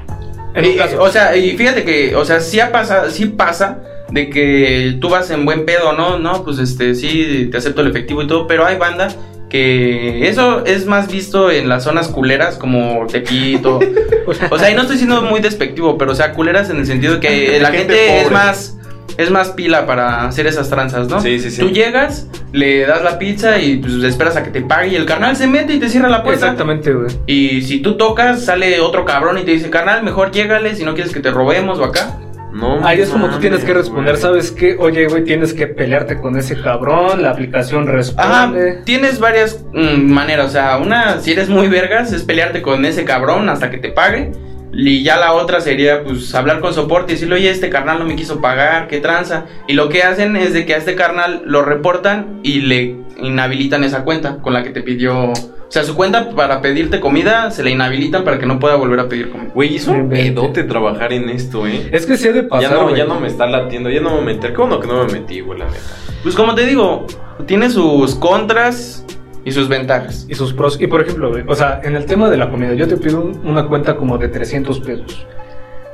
[0.56, 1.02] en un caso.
[1.02, 5.10] O sea, y fíjate que, o sea, sí ha pasa, sí pasa de que tú
[5.10, 6.20] vas en buen pedo, ¿no?
[6.20, 9.10] No, pues este, sí, te acepto el efectivo y todo, pero hay banda
[9.50, 13.80] que eso es más visto en las zonas culeras como Tepito.
[14.50, 17.20] o sea, y no estoy siendo muy despectivo, pero o sea, culeras en el sentido
[17.20, 18.78] que la Gente gente, es más
[19.17, 21.21] es más pila para hacer esas tranzas, ¿no?
[21.21, 21.62] Sí, sí, sí.
[21.62, 25.06] Tú llegas, le das la pizza y pues esperas a que te pague y el
[25.06, 26.45] carnal se mete y te cierra la puerta.
[26.45, 27.08] Exactamente, güey.
[27.28, 30.93] Y si tú tocas, sale otro cabrón y te dice, carnal, mejor llégale si no
[30.93, 32.17] quieres que te robemos o acá.
[32.54, 34.21] No Ahí es como tú tienes que responder, güey.
[34.21, 34.78] ¿sabes qué?
[34.80, 38.82] Oye, güey, tienes que pelearte con ese cabrón, la aplicación Ajá, responde.
[38.86, 40.47] tienes varias mm, maneras.
[40.47, 43.89] O sea, una, si eres muy vergas, es pelearte con ese cabrón hasta que te
[43.89, 44.32] pague.
[44.76, 48.06] Y ya la otra sería, pues, hablar con soporte y decirle, oye, este carnal no
[48.06, 49.46] me quiso pagar, qué tranza.
[49.68, 53.84] Y lo que hacen es de que a este carnal lo reportan y le inhabilitan
[53.84, 55.32] esa cuenta con la que te pidió.
[55.32, 59.00] O sea, su cuenta para pedirte comida se le inhabilitan para que no pueda volver
[59.00, 59.52] a pedir comida.
[59.54, 61.90] Güey, es un pedote trabajar en esto, ¿eh?
[61.92, 62.96] Es que sí ha de Ya pasar, no, güey.
[62.96, 64.54] ya no me está latiendo, ya no me meter.
[64.54, 65.80] ¿Cómo no que no me metí, güey, la neta?
[66.22, 67.06] Pues como te digo,
[67.48, 69.04] tiene sus contras
[69.45, 70.25] y sus ventajas.
[70.29, 70.79] Y sus pros.
[70.82, 73.45] Y por ejemplo, o sea, en el tema de la comida, yo te pido un-
[73.45, 75.25] una cuenta como de 300 pesos.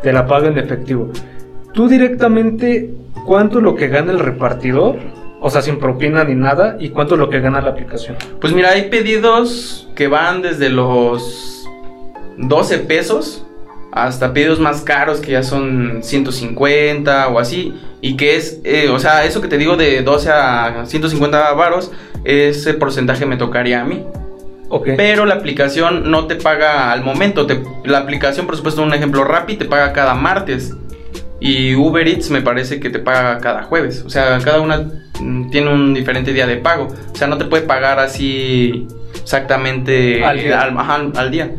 [0.04, 1.10] Te la pago en efectivo.
[1.74, 2.94] Tú directamente,
[3.26, 4.98] ¿cuánto es lo que gana el repartidor?
[5.42, 6.78] O sea, sin propina ni nada.
[6.80, 8.18] ¿Y cuánto es lo que gana la aplicación?
[8.42, 11.66] Pues mira, hay pedidos que van desde los
[12.38, 13.46] 12 pesos
[13.92, 17.74] hasta pedidos más caros que ya son 150 o así.
[18.02, 21.92] Y que es, eh, o sea, eso que te digo de 12 a 150 varos,
[22.24, 24.04] ese porcentaje me tocaría a mí.
[24.98, 27.48] Pero la aplicación no te paga al momento.
[27.48, 30.74] te- la aplicación, por supuesto, un ejemplo Rappi te paga cada martes.
[31.42, 34.04] Y Uber Eats me parece que te paga cada jueves.
[34.06, 34.88] O sea, cada una
[35.20, 36.88] mm, tiene un diferente día de pago.
[37.12, 38.86] O sea, no te puede pagar así
[39.22, 40.62] exactamente Al día.
[40.62, 41.52] al, ajá, al día.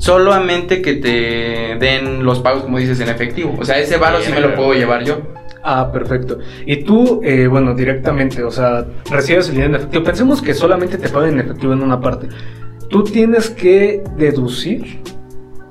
[0.00, 3.54] Solamente que te den los pagos, como dices, en efectivo.
[3.58, 5.18] O sea, ese varo sí me lo puedo llevar yo.
[5.62, 6.38] Ah, perfecto.
[6.64, 10.02] Y tú, eh, bueno, directamente, o sea, recibes el dinero en efectivo.
[10.02, 12.28] Pensemos que solamente te pagan en efectivo en una parte.
[12.88, 15.02] Tú tienes que deducir,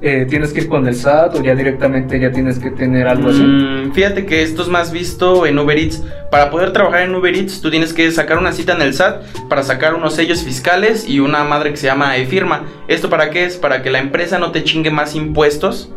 [0.01, 3.29] eh, tienes que ir con el SAT o ya directamente ya tienes que tener algo
[3.29, 3.41] así.
[3.41, 6.03] Mm, fíjate que esto es más visto en Uber Eats.
[6.31, 9.23] Para poder trabajar en Uber Eats, tú tienes que sacar una cita en el SAT
[9.49, 12.63] para sacar unos sellos fiscales y una madre que se llama e-firma.
[12.87, 13.57] ¿Esto para qué es?
[13.57, 15.91] Para que la empresa no te chingue más impuestos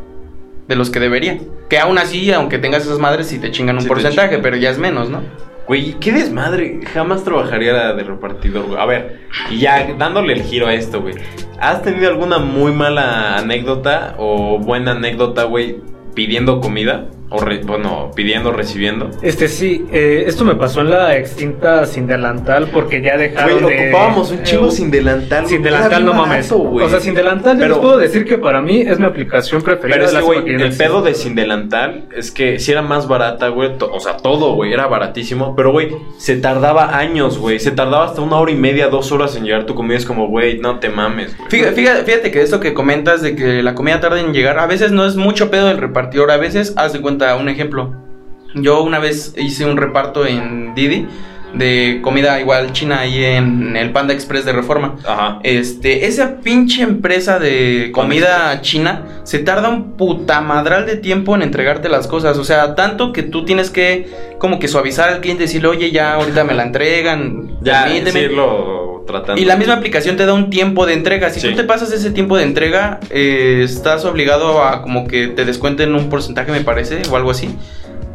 [0.69, 1.39] de los que debería.
[1.69, 4.43] Que aún así, aunque tengas esas madres, sí te chingan un Sí porcentaje, chingan.
[4.43, 5.21] pero ya es menos, ¿no?
[5.67, 6.81] Güey, qué desmadre.
[6.93, 8.81] Jamás trabajaría de repartidor, güey.
[8.81, 9.21] A ver,
[9.51, 11.15] y ya dándole el giro a esto, güey.
[11.61, 15.77] ¿Has tenido alguna muy mala anécdota o buena anécdota, güey,
[16.15, 17.09] pidiendo comida?
[17.33, 19.11] O, re- bueno, pidiendo, recibiendo.
[19.23, 23.77] Este sí, eh, esto me pasó en la extinta sin delantal porque ya dejaron Güey,
[23.77, 23.85] de...
[23.85, 25.47] ocupábamos un chingo eh, sin delantal.
[25.47, 26.51] Sin delantal no mames.
[26.53, 26.87] güey.
[26.87, 29.63] o sea, sin delantal yo Pero- les puedo decir que para mí es mi aplicación
[29.63, 29.97] preferida.
[29.97, 33.49] Pero es que, güey, el pedo de sin delantal es que si era más barata,
[33.49, 33.71] güey.
[33.81, 35.55] O sea, todo, güey, era baratísimo.
[35.57, 37.59] Pero, güey, se tardaba años, güey.
[37.59, 39.97] Se tardaba hasta una hora y media, dos horas en llegar tu comida.
[39.97, 41.51] Es como, güey, no te mames, güey.
[41.51, 44.67] Fíjate, fíjate, fíjate que esto que comentas de que la comida tarda en llegar, a
[44.67, 47.95] veces no es mucho pedo del repartidor, a veces, haz de cuenta, un ejemplo.
[48.55, 51.07] Yo una vez hice un reparto en Didi
[51.55, 54.97] de comida igual china ahí en el Panda Express de Reforma.
[55.07, 55.39] Ajá.
[55.43, 61.89] Este, esa pinche empresa de comida china se tarda un putamadral de tiempo en entregarte
[61.89, 62.39] las cosas.
[62.39, 64.09] O sea, tanto que tú tienes que
[64.39, 67.59] como que suavizar al cliente y decirle, oye, ya ahorita me la entregan.
[67.63, 68.21] Ya, permíteme".
[68.21, 69.41] irlo tratando.
[69.41, 71.31] Y la misma aplicación te da un tiempo de entrega.
[71.31, 71.49] Si Sí.
[71.51, 75.95] tú te pasas ese tiempo de entrega, eh, estás obligado a como que te descuenten
[75.95, 77.57] un porcentaje, me parece, o algo así.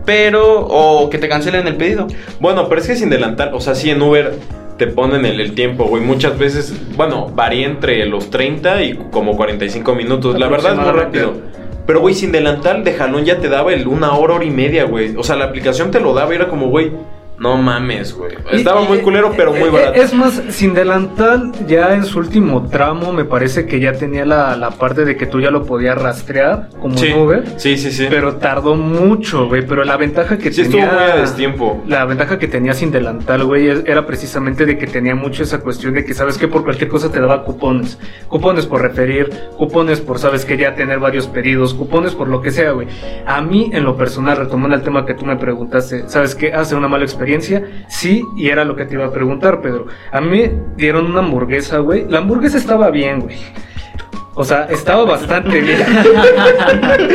[0.06, 2.08] Pero, o que te cancelen el pedido.
[2.40, 4.34] Bueno, pero es que sin delantal, o sea, sí en Uber
[4.78, 6.02] te ponen el, el tiempo, güey.
[6.02, 10.40] Muchas veces, bueno, varía entre los 30 y como 45 minutos.
[10.40, 11.34] La verdad es muy rápido.
[11.86, 14.84] Pero, güey, sin delantal de jalón ya te daba el una hora, hora y media,
[14.86, 15.16] güey.
[15.18, 16.92] O sea, la aplicación te lo daba y era como, güey,
[17.40, 18.36] no mames, güey.
[18.52, 19.94] Estaba muy y- culero, pero muy eh, barato.
[20.02, 24.56] Es más, sin delantal, ya en su último tramo, me parece que ya tenía la,
[24.56, 27.14] la parte de que tú ya lo podías rastrear como sí.
[27.14, 27.44] Uber.
[27.58, 28.08] sí, sí, sí.
[28.10, 29.66] Pero tardó mucho, güey.
[29.68, 30.86] Pero la ventaja que sí tenía.
[30.86, 31.84] estuvo muy a destiempo.
[31.88, 35.94] La ventaja que tenía sin delantal, güey, era precisamente de que tenía mucho esa cuestión
[35.94, 38.00] de que, ¿sabes que Por cualquier cosa te daba cupones.
[38.30, 42.50] Cupones por referir, cupones por, ¿sabes que Ya tener varios pedidos, cupones por lo que
[42.50, 42.88] sea, güey.
[43.28, 46.52] A mí, en lo personal, retomando el tema que tú me preguntaste, ¿sabes qué?
[46.52, 47.27] ¿Hace una mala experiencia?
[47.88, 49.86] Sí, y era lo que te iba a preguntar, Pedro.
[50.12, 52.06] A mí me dieron una hamburguesa, güey.
[52.10, 53.38] La hamburguesa estaba bien, güey.
[54.40, 55.80] O sea, estaba bastante bien.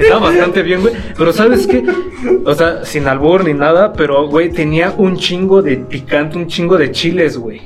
[0.00, 0.94] estaba bastante bien, güey.
[1.16, 1.82] Pero ¿sabes qué?
[2.44, 6.76] O sea, sin albur ni nada, pero, güey, tenía un chingo de picante, un chingo
[6.78, 7.62] de chiles, güey.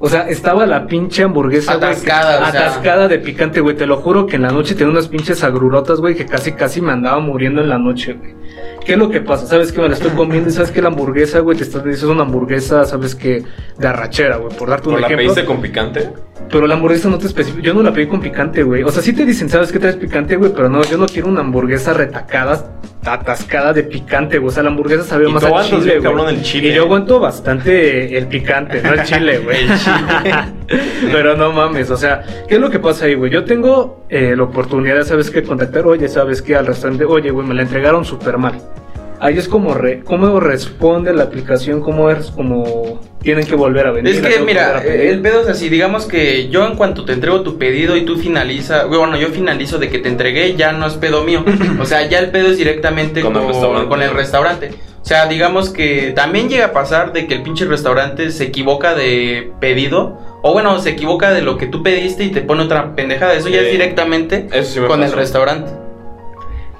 [0.00, 2.60] O sea, estaba la pinche hamburguesa, güey, que- Atascada, o sea.
[2.66, 3.76] atascada de picante, güey.
[3.76, 6.80] Te lo juro que en la noche tenía unas pinches agrurotas, güey, que casi, casi
[6.80, 8.32] me andaba muriendo en la noche, güey.
[8.88, 9.46] ¿Qué es lo que pasa?
[9.46, 12.14] ¿Sabes que me la estoy comiendo y sabes que la hamburguesa, güey, te estás diciendo
[12.14, 13.44] una hamburguesa, sabes que
[13.76, 15.26] de arrachera, güey, por darte un ¿Por la ejemplo.
[15.26, 16.08] pediste con picante?
[16.50, 17.64] Pero la hamburguesa no te especifica.
[17.64, 18.82] Yo no la pedí con picante, güey.
[18.84, 20.52] O sea, sí te dicen, ¿sabes qué traes picante, güey?
[20.54, 24.48] Pero no, yo no quiero una hamburguesa retacada, atascada de picante, güey.
[24.48, 26.34] O sea, la hamburguesa sabe más a chile, güey.
[26.34, 26.68] el chile.
[26.68, 29.66] Y yo aguanto bastante el picante, no el chile, güey.
[31.12, 33.30] Pero no mames, o sea, ¿qué es lo que pasa ahí, güey?
[33.30, 35.42] Yo tengo eh, la oportunidad, ¿sabes qué?
[35.42, 36.56] Contactar, oye, ¿sabes qué?
[36.56, 38.58] Al restaurante, oye, güey, me la entregaron súper mal.
[39.20, 43.92] Ahí es como, re, cómo responde la aplicación, cómo es, como tienen que volver a
[43.92, 44.14] venir.
[44.14, 45.10] Es que mira, pedir.
[45.10, 48.16] el pedo es así, digamos que yo en cuanto te entrego tu pedido y tú
[48.16, 51.44] finaliza, bueno, yo finalizo de que te entregué, ya no es pedo mío.
[51.80, 53.88] O sea, ya el pedo es directamente Con con, el restaurante.
[53.88, 54.70] con el restaurante.
[55.00, 58.94] O sea, digamos que también llega a pasar de que el pinche restaurante se equivoca
[58.94, 60.18] de pedido.
[60.42, 63.34] O bueno, se equivoca de lo que tú pediste y te pone otra pendejada.
[63.34, 65.87] Eso ya es directamente sí con el restaurante.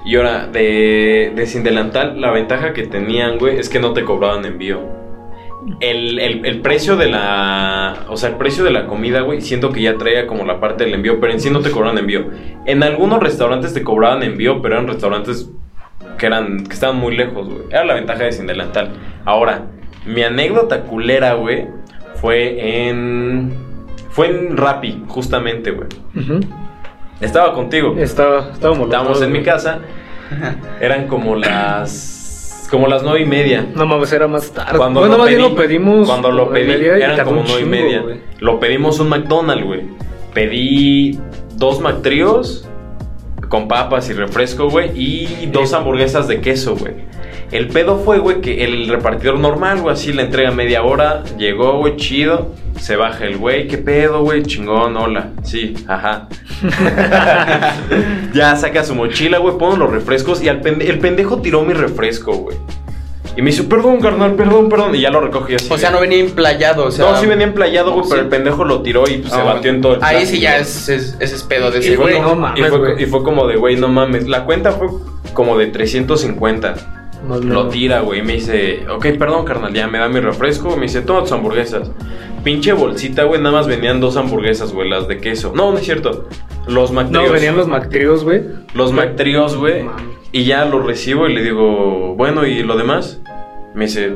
[0.09, 4.03] Y ahora, de, de Sin Delantal, la ventaja que tenían, güey, es que no te
[4.03, 4.79] cobraban envío.
[5.81, 8.05] El, el- precio de la.
[8.09, 10.83] O sea, el precio de la comida, güey, siento que ya traía como la parte
[10.85, 12.25] del envío, pero en sí no te cobraban envío.
[12.65, 15.49] En algunos restaurantes te cobraban envío, pero eran restaurantes
[16.17, 17.61] que eran que estaban muy lejos, güey.
[17.69, 18.89] Era la ventaja de Sin Delantal.
[19.25, 19.65] Ahora,
[20.07, 21.67] mi anécdota culera, güey,
[22.15, 23.53] fue en.
[24.09, 25.87] Fue en Rappi, justamente, güey.
[26.15, 26.39] Ujú.
[27.21, 27.95] Estaba contigo.
[27.97, 29.79] Estaba, estábamos Estábamos en mi casa.
[30.79, 32.67] Eran como las.
[32.71, 33.65] Como las nueve y media.
[33.75, 34.77] No mames, era más tarde.
[34.77, 36.07] Cuando bueno, lo pedí- lo pedimos.
[36.07, 38.03] Cuando lo pedí, eran como nueve y media.
[38.39, 39.81] Lo pedimos un McDonald's, güey.
[40.33, 41.19] Pedí
[41.55, 42.67] dos McTríos
[43.49, 44.91] con papas y refresco, güey.
[44.95, 46.93] Y dos hamburguesas de queso, güey.
[47.51, 51.23] El pedo fue, güey, que el repartidor normal, güey, así la entrega media hora.
[51.37, 52.53] Llegó, güey, chido.
[52.79, 54.43] Se baja el güey, ¿qué pedo, güey?
[54.43, 55.31] Chingón, hola.
[55.43, 56.27] Sí, ajá.
[58.33, 60.41] ya saca su mochila, güey, pone los refrescos.
[60.43, 62.57] Y al pende- el pendejo tiró mi refresco, güey.
[63.35, 64.95] Y me dice, perdón, carnal, perdón, perdón.
[64.95, 65.67] Y ya lo recogí así.
[65.71, 67.11] O sea, no venía emplayado, o sea...
[67.11, 69.71] no, sí venía emplayado, güey, pero el pendejo lo tiró y pues, se Ah, batió
[69.71, 72.19] en todo el Ahí sí ya es, es, es pedo de ese güey.
[72.19, 73.03] no mames, y, fue, güey.
[73.03, 74.27] y fue como de, güey, no mames.
[74.27, 74.87] La cuenta fue
[75.33, 76.98] como de 350.
[77.27, 77.69] Más Lo menos.
[77.73, 78.21] tira, güey.
[78.21, 80.75] Me dice, ok, perdón, carnal, ya me da mi refresco.
[80.75, 81.91] Me dice, toma tus hamburguesas.
[82.43, 85.51] Pinche bolsita, güey, nada más venían dos hamburguesas, güey, las de queso.
[85.55, 86.27] No, no es cierto.
[86.67, 87.31] Los No, McTríos.
[87.31, 88.43] venían los McTríos, güey.
[88.73, 89.85] Los McTríos, güey.
[90.31, 93.19] Y ya los recibo y le digo, bueno, ¿y lo demás?
[93.75, 94.15] Me dice,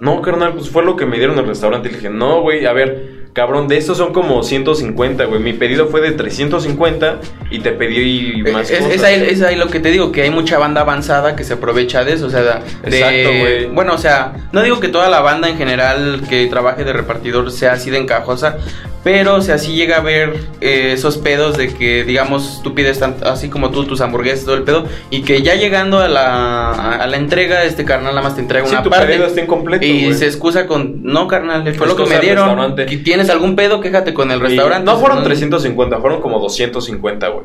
[0.00, 1.88] no, carnal, pues fue lo que me dieron en el restaurante.
[1.88, 5.40] Y le dije, no, güey, a ver, cabrón, de estos son como 150, güey.
[5.40, 7.20] Mi pedido fue de 350
[7.50, 8.94] y te pedí más Es, cosas.
[8.94, 11.52] es ahí, es ahí lo que te digo, que hay mucha banda avanzada que se
[11.52, 12.98] aprovecha de eso, o sea, de...
[12.98, 13.66] Exacto, güey.
[13.66, 17.50] Bueno, o sea, no digo que toda la banda en general que trabaje de repartidor
[17.52, 18.56] sea así de encajosa,
[19.04, 23.00] pero o sea, sí llega a haber eh, esos pedos de que, digamos, tú pides
[23.02, 27.06] así como tú tus hamburguesas, todo el pedo, y que ya llegando a la, a
[27.06, 29.06] la entrega, este carnal nada más te entrega Sí, una tu parte.
[29.06, 32.48] pedido está incompleto, y se excusa con, no carnal, fue lo que me dieron.
[32.48, 32.86] restaurante.
[32.92, 32.96] Y
[33.26, 34.84] tienes algún pedo, quéjate con el Y restaurante.
[34.84, 35.24] No fueron ¿no?
[35.24, 37.44] 350, fueron como 250, güey.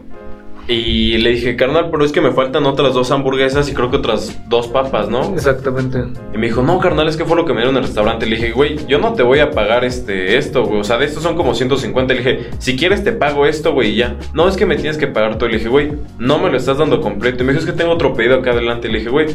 [0.68, 3.98] Y le dije, carnal, pero es que me faltan otras dos hamburguesas y creo que
[3.98, 5.34] otras dos papas, ¿no?
[5.34, 6.04] Exactamente.
[6.34, 8.26] Y me dijo, no, carnal, es que fue lo que me dieron en el restaurante.
[8.26, 10.80] Le dije, güey, yo no te voy a pagar este, esto, güey.
[10.80, 12.14] O sea, de estos son como 150.
[12.14, 14.16] Le dije, si quieres te pago esto, güey, y ya.
[14.34, 15.50] No, es que me tienes que pagar todo.
[15.50, 17.44] Le dije, güey, no me lo estás dando completo.
[17.44, 18.88] Y me dijo, es que tengo otro pedido acá adelante.
[18.88, 19.28] Le dije, güey,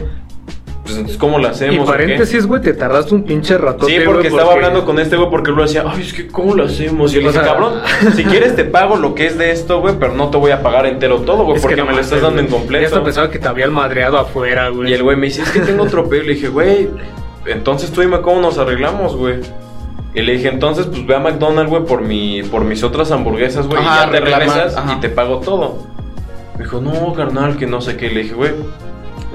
[0.87, 1.75] pues entonces, ¿cómo lo hacemos?
[1.75, 3.87] Y o qué?" paréntesis, güey, te tardaste un pinche rato.
[3.87, 6.65] Sí, porque estaba hablando con este güey porque luego decía, ay, es que ¿cómo lo
[6.65, 7.13] hacemos?
[7.15, 7.75] Y dije, sea- cabrón,
[8.17, 10.63] si quieres te pago lo que es de esto, güey, pero no te voy a
[10.63, 13.05] pagar entero todo, güey, porque me lo estás dando en Ya hasta completo.
[13.05, 14.91] pensaba que te habían madreado afuera, güey.
[14.91, 16.27] Y el güey me dice, es que tengo otro pedido.
[16.29, 16.89] Le dije, güey,
[17.47, 19.41] entonces tú dime cómo nos arreglamos, güey.
[20.15, 23.67] Y le dije, entonces, pues ve a McDonald's, güey, por, mi, por mis otras hamburguesas,
[23.67, 24.95] güey, y ya te regresas ajá.
[24.95, 25.77] y te pago todo.
[26.57, 28.09] Me dijo, no, carnal, que no sé qué.
[28.09, 28.53] Le dije, güey,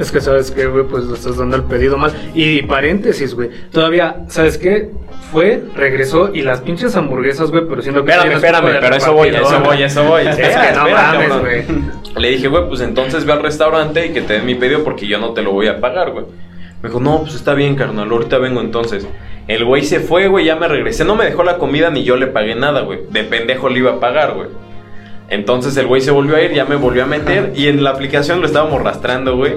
[0.02, 2.12] Es que sabes que, güey, pues le estás dando el pedido mal.
[2.34, 3.50] Y paréntesis, güey.
[3.72, 4.90] Todavía, ¿sabes qué?
[5.32, 8.12] Fue, regresó y las pinches hamburguesas, güey, pero siendo que.
[8.12, 10.28] espérame, espérame, pero eso voy, eso voy, eso voy.
[10.28, 11.66] Es que no mames, güey.
[12.18, 15.08] Le dije, güey, pues entonces ve al restaurante y que te den mi pedido porque
[15.08, 16.26] yo no te lo voy a pagar, güey.
[16.82, 19.08] Me dijo, no, pues está bien, carnal, ahorita vengo entonces.
[19.48, 21.06] El güey se fue, güey, ya me regresé.
[21.06, 23.00] No me dejó la comida ni yo le pagué nada, güey.
[23.10, 24.48] De pendejo le iba a pagar, güey.
[25.32, 27.92] Entonces el güey se volvió a ir, ya me volvió a meter y en la
[27.92, 29.56] aplicación lo estábamos rastrando, güey.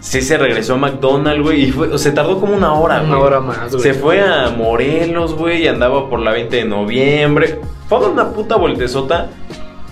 [0.00, 3.08] Sí se regresó a McDonald's, güey, y fue, se tardó como una hora, güey.
[3.08, 3.82] Una hora más, güey.
[3.82, 7.58] Se fue a Morelos, güey, y andaba por la 20 de noviembre.
[7.88, 9.30] Fue una puta voltezota.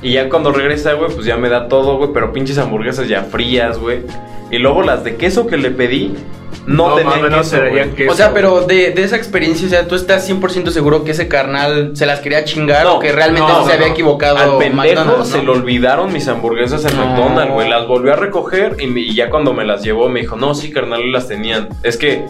[0.02, 3.22] Y ya cuando regresa, güey, pues ya me da todo, güey, pero pinches hamburguesas ya
[3.22, 4.00] frías, güey.
[4.52, 6.14] Y luego las de queso que le pedí,
[6.66, 8.12] no, No tenían queso.
[8.12, 11.26] O sea, pero de, de esa experiencia, o sea, tú estás 100% seguro que ese
[11.26, 13.92] carnal se las quería chingar No, o que realmente no, se no, había no.
[13.94, 17.06] equivocado Al pendejo se le olvidaron mis hamburguesas en No.
[17.06, 17.68] McDonald's, güey.
[17.68, 20.54] Las volvió a recoger y, me- y ya cuando me las llevó me dijo, no,
[20.54, 21.68] sí, carnal, las tenían.
[21.82, 22.22] Es que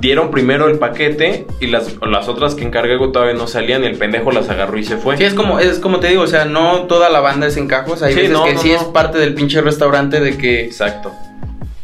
[0.00, 3.96] dieron primero el paquete y las, las otras que encargué todavía no salían y el
[3.98, 5.16] pendejo las agarró y se fue.
[5.16, 7.66] Sí, es como, es como te digo, o sea, no toda la banda es en
[7.68, 8.02] cajos.
[8.02, 8.76] Hay Sí, veces no, que no, sí no.
[8.76, 11.12] es parte del pinche restaurante de que, Exacto.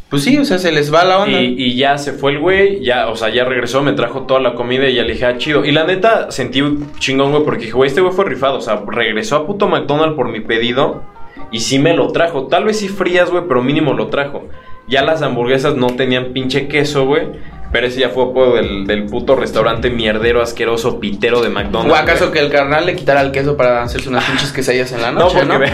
[0.09, 1.39] pues sí, o sea, se les va la onda.
[1.41, 4.39] Y, y ya se fue el güey, ya, o sea, ya regresó, me trajo toda
[4.39, 5.63] la comida y ya le dije, ah, chido.
[5.65, 8.57] Y la neta, sentí un chingón, güey, porque dije, güey, este güey fue rifado.
[8.57, 11.03] O sea, regresó a puto McDonald's por mi pedido
[11.51, 12.47] y sí me lo trajo.
[12.47, 14.47] Tal vez sí frías, güey, pero mínimo lo trajo.
[14.87, 17.27] Ya las hamburguesas no tenían pinche queso, güey.
[17.71, 21.91] Pero ese ya fue por del, del puto restaurante mierdero, asqueroso, pitero de McDonald's.
[21.91, 22.33] ¿O acaso güey.
[22.33, 25.19] que el carnal le quitara el queso para hacerse unas pinches quesadillas en la No,
[25.19, 25.59] noche, porque no?
[25.59, 25.73] ve-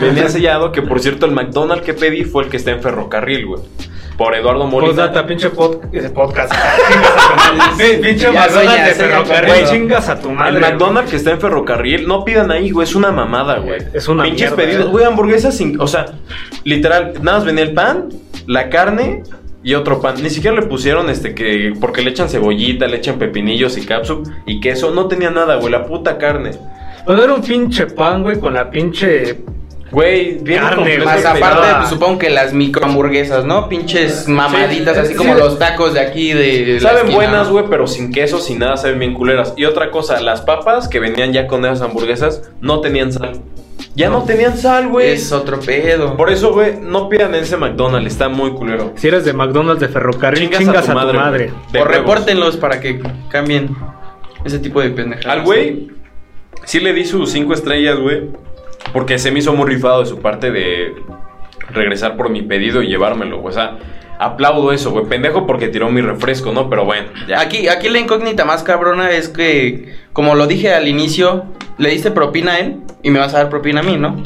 [0.00, 3.46] venía sellado que, por cierto, el McDonald's que pedí fue el que está en ferrocarril,
[3.46, 3.62] güey.
[4.16, 4.88] Por Eduardo Molina.
[4.92, 5.80] Postdata, pinche pod-
[6.12, 6.52] podcast.
[8.02, 9.52] Pinche McDonald's de ferrocarril.
[9.54, 9.64] güey.
[9.66, 10.60] Chingas a tu El madre.
[10.60, 13.80] McDonald's que está en ferrocarril, no pidan ahí, güey, es una mamada, güey.
[13.92, 14.90] Es una Pinches mierda, pedidos, eh.
[14.90, 16.06] güey, hamburguesas sin, o sea,
[16.64, 18.08] literal, nada más venía el pan,
[18.46, 19.22] la carne
[19.62, 20.16] y otro pan.
[20.22, 24.28] Ni siquiera le pusieron este que porque le echan cebollita, le echan pepinillos y capsup
[24.46, 26.52] y queso, no tenía nada, güey, la puta carne.
[27.06, 29.38] Pues era un pinche pan, güey, con la pinche.
[29.90, 33.68] Güey, bien Carne, Más aparte, pues, supongo que las micro hamburguesas, ¿no?
[33.68, 35.16] Pinches mamaditas, Sí, así sí.
[35.16, 36.78] como los tacos de aquí de.
[36.80, 37.52] la Saben esquina, buenas, ¿no?
[37.52, 39.52] güey, pero sin queso, sin nada, saben bien culeras.
[39.58, 43.42] Y otra cosa, las papas que venían ya con esas hamburguesas no tenían sal.
[43.94, 45.10] Ya no, tenían sal, güey.
[45.10, 46.16] Es otro pedo.
[46.16, 48.92] Por eso, güey, no pidan ese McDonald's, está muy culero.
[48.96, 51.52] Si eres de McDonald's de ferrocarril, chingas, a tu madre.
[51.78, 53.76] o repórtenlos para que cambien
[54.44, 55.38] ese tipo de pendejadas.
[55.38, 55.90] Al güey,
[56.64, 58.30] sí le di sus cinco estrellas, güey.
[58.92, 60.94] Porque se me hizo muy rifado de su parte de
[61.70, 63.52] regresar por mi pedido y llevármelo, güey.
[63.52, 63.78] O sea,
[64.24, 65.06] aplaudo eso, güey.
[65.06, 66.68] Pendejo porque tiró mi refresco, ¿no?
[66.70, 67.40] Pero bueno, ya.
[67.40, 71.44] Aquí, aquí la incógnita más cabrona es que, como lo dije al inicio,
[71.78, 74.22] le diste propina a él y me vas a dar propina a mí, ¿no?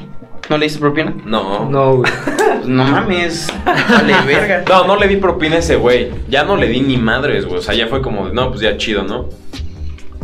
[0.49, 1.13] ¿No le diste propina?
[1.25, 1.65] No.
[1.65, 1.71] no.
[1.71, 2.13] No, güey.
[2.25, 3.53] Pues no mames.
[3.65, 4.65] Vale, verga.
[4.87, 6.11] No, le di propina a ese güey.
[6.29, 7.59] Ya no le di ni madres, güey.
[7.59, 9.29] O sea, ya fue como, de, no, pues ya chido, ¿no?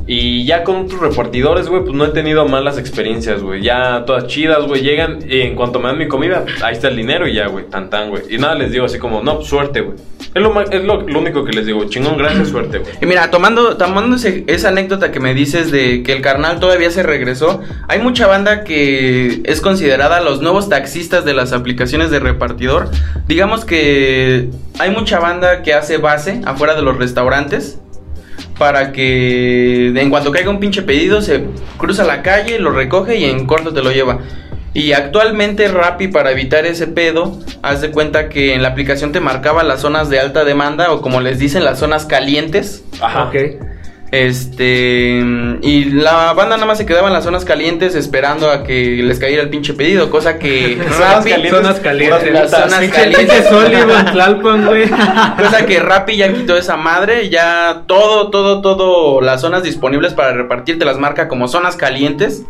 [0.07, 3.63] Y ya con otros repartidores, güey, pues no he tenido malas experiencias, güey.
[3.63, 4.83] Ya todas chidas, güey.
[4.83, 7.67] Llegan y en cuanto me dan mi comida, ahí está el dinero y ya, güey.
[7.67, 8.23] Tan tan, güey.
[8.29, 9.97] Y nada, les digo así como, no, suerte, güey.
[10.35, 11.85] Es, lo, es lo, único que les digo.
[11.85, 12.93] Chingón, gracias, suerte, güey.
[13.01, 17.03] Y mira, tomando, tomando esa anécdota que me dices de que el carnal todavía se
[17.03, 22.91] regresó, hay mucha banda que es considerada los nuevos taxistas de las aplicaciones de repartidor.
[23.29, 24.49] Digamos que
[24.79, 27.79] hay mucha banda que hace base afuera de los restaurantes
[28.63, 31.47] para que en cuanto caiga un pinche pedido se
[31.79, 34.21] cruza la calle, lo recoge y en corto te lo lleva.
[34.73, 39.19] Y actualmente Rappi para evitar ese pedo, haz de cuenta que en la aplicación te
[39.19, 42.85] marcaba las zonas de alta demanda o como les dicen las zonas calientes.
[43.01, 43.25] Ajá.
[43.25, 43.35] Ok.
[44.13, 45.23] Este
[45.63, 49.19] y la banda nada más se quedaba en las zonas calientes esperando a que les
[49.19, 51.51] cayera el pinche pedido, cosa que Rappi, calientes.
[51.63, 52.33] Zonas calientes.
[52.33, 53.47] Las zonas Pinche- calientes.
[53.49, 54.89] Sullivan, Tlalpan, güey.
[55.39, 60.33] cosa que Rappi ya quitó esa madre, ya todo todo todo las zonas disponibles para
[60.35, 62.45] repartir te las marca como zonas calientes.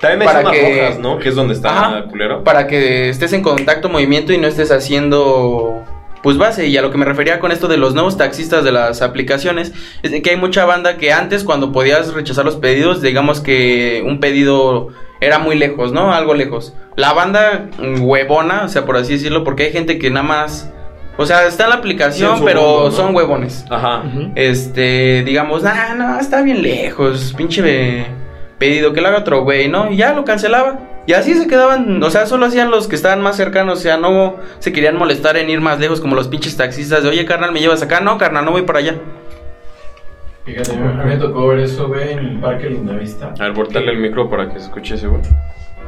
[0.00, 1.18] También hay Para zonas que- rojas, ¿no?
[1.20, 2.04] Que es donde está Ajá.
[2.10, 2.42] culero.
[2.42, 5.84] para que estés en contacto, movimiento y no estés haciendo
[6.24, 6.66] pues base.
[6.66, 9.72] Y a lo que me refería con esto de los nuevos taxistas de las aplicaciones,
[10.02, 14.02] es de que hay mucha banda que antes cuando podías rechazar los pedidos, digamos que
[14.04, 14.88] un pedido
[15.20, 16.12] era muy lejos, ¿no?
[16.12, 16.74] Algo lejos.
[16.96, 17.68] La banda
[18.00, 20.70] huevona, o sea, por así decirlo, porque hay gente que nada más...
[21.16, 22.90] O sea, está en la Sí, aplicación, pero mundo, ¿no?
[22.90, 23.64] son huevones.
[23.70, 24.02] Ajá.
[24.34, 28.06] Este, digamos, nah, no, está bien lejos, pinche ve-
[28.58, 29.90] pedido, que lo haga otro güey, ¿no?
[29.92, 30.80] Y ya lo cancelaba.
[31.06, 33.98] Y así se quedaban, o sea, solo hacían los que estaban más cercanos, o sea,
[33.98, 37.52] no se querían molestar en ir más lejos como los pinches taxistas de, oye, carnal,
[37.52, 38.00] ¿me llevas acá?
[38.00, 38.94] No, carnal, no voy para allá.
[40.46, 43.32] Fíjate, a mí me tocó ver eso, güey, en Parque Lindavista.
[43.38, 45.22] A ver, voltearle el micro para que se escuche ese, güey.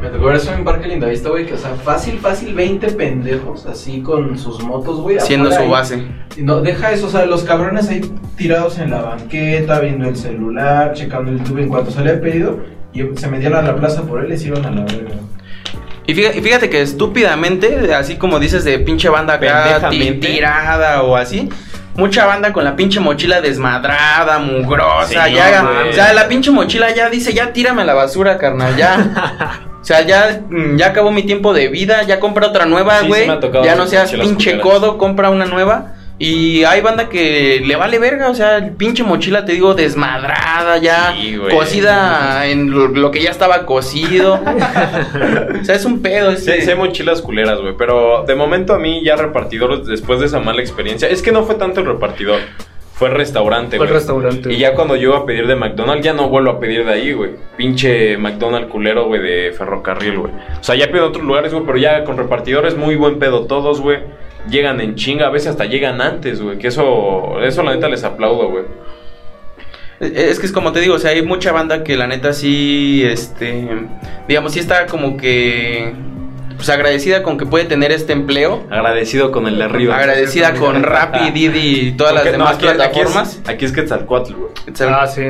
[0.01, 3.65] Me tocó ver eso en Parque Lindavista, güey, que, o sea, fácil, fácil, 20 pendejos,
[3.67, 5.19] así con sus motos, güey.
[5.21, 5.99] Siendo afuera su ahí.
[5.99, 6.09] base.
[6.37, 8.03] Y No, deja eso, o sea, los cabrones ahí
[8.37, 12.59] tirados en la banqueta, viendo el celular, checando el YouTube en cuanto sale el pedido,
[13.01, 15.11] y se metían a la plaza por él y se iban a la verga.
[16.09, 19.91] Y fíjate, que estúpidamente, así como dices de pinche banda acá
[20.21, 21.49] tirada o así,
[21.97, 26.95] mucha banda con la pinche mochila desmadrada, mugrosa, Sí, ya, o sea, la pinche mochila
[26.95, 29.63] ya dice, ya tírame a la basura, carnal, ya.
[29.81, 33.05] O sea, ya, mm, ya acabó mi tiempo de vida, ya compra otra nueva, Sí,
[33.05, 33.29] sí güey.
[33.63, 35.93] ya no seas pinche codo, compra una nueva.
[36.19, 40.79] Y hay banda que le vale verga, o sea, el pinche mochila, te digo, desmadrada
[40.79, 41.55] ya, Sí, güey.
[41.55, 44.41] cocida en lo, lo que ya estaba cocido.
[45.61, 46.31] o sea, es un pedo.
[46.37, 47.75] Sí, ese- sí hay mochilas culeras, güey.
[47.77, 51.45] Pero de momento a mí ya repartidor, después de esa mala experiencia, es que no
[51.45, 52.41] fue tanto el repartidor,
[52.95, 53.99] fue el restaurante, Fue el güey.
[54.01, 54.51] restaurante.
[54.53, 56.93] Y ya cuando yo iba a pedir de McDonald's, ya no vuelvo a pedir de
[56.95, 57.33] ahí, güey.
[57.59, 60.33] Pinche McDonald's culero, güey, de ferrocarril, güey.
[60.59, 63.45] O sea, ya pido en otros lugares, güey, pero ya con repartidores muy buen pedo
[63.47, 63.99] todos, güey.
[64.51, 66.59] Llegan en chinga, a veces hasta llegan antes, güey.
[66.59, 68.65] Que eso, eso la neta les aplaudo, güey.
[70.01, 73.03] Es que es como te digo, o sea, hay mucha banda que la neta sí,
[73.05, 73.67] este,
[74.29, 75.95] digamos, sí está como que,
[76.57, 78.67] pues agradecida con que puede tener este empleo.
[78.71, 79.97] Agradecido con el de arriba.
[79.97, 83.41] Agradecida con Rappi, Didi y todas las Porque- no, demás aquí, aquí plataformas.
[83.43, 84.51] es, aquí es Quetzalcoatl, güey.
[84.81, 85.23] Ah, sí.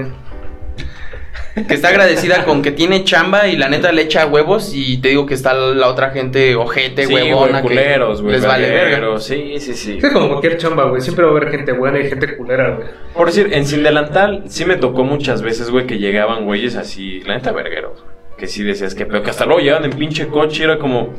[1.66, 5.08] Que está agradecida con que tiene chamba y la neta le echa huevos y te
[5.08, 8.34] digo que está la otra gente ojete, Sí, huevona, güey, culeros, que güey.
[8.36, 9.18] les vale verga.
[9.20, 9.96] Sí, sí, sí.
[9.96, 11.00] Es que como cualquier chamba, güey.
[11.00, 12.88] Siempre va a haber gente buena y gente culera, güey.
[13.14, 17.20] Por decir, en Sin Delantal sí me tocó muchas veces, güey, que llegaban güeyes así,
[17.20, 18.16] la neta vergueros, güey.
[18.36, 21.14] Que sí decías que pedo, que hasta luego llegaban en pinche coche y era como,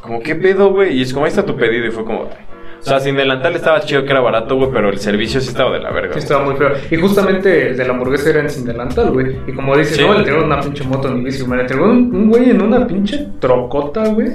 [0.00, 0.96] como, ¿qué pedo, güey?
[0.96, 2.44] Y es como, ahí está tu pedido y fue como, ay.
[2.84, 5.72] O sea, Sin Delantal estaba chido que era barato, güey, pero el servicio sí estaba
[5.72, 6.12] de la verga.
[6.12, 6.68] Sí, estaba muy feo.
[6.90, 9.36] Y justamente el de la hamburguesa era en sin delantal, güey.
[9.46, 10.02] Y como dices, Sí.
[10.06, 12.60] no, le entregó una pinche moto ni bici, me le entregó un, un güey en
[12.60, 14.32] una pinche trocota, güey.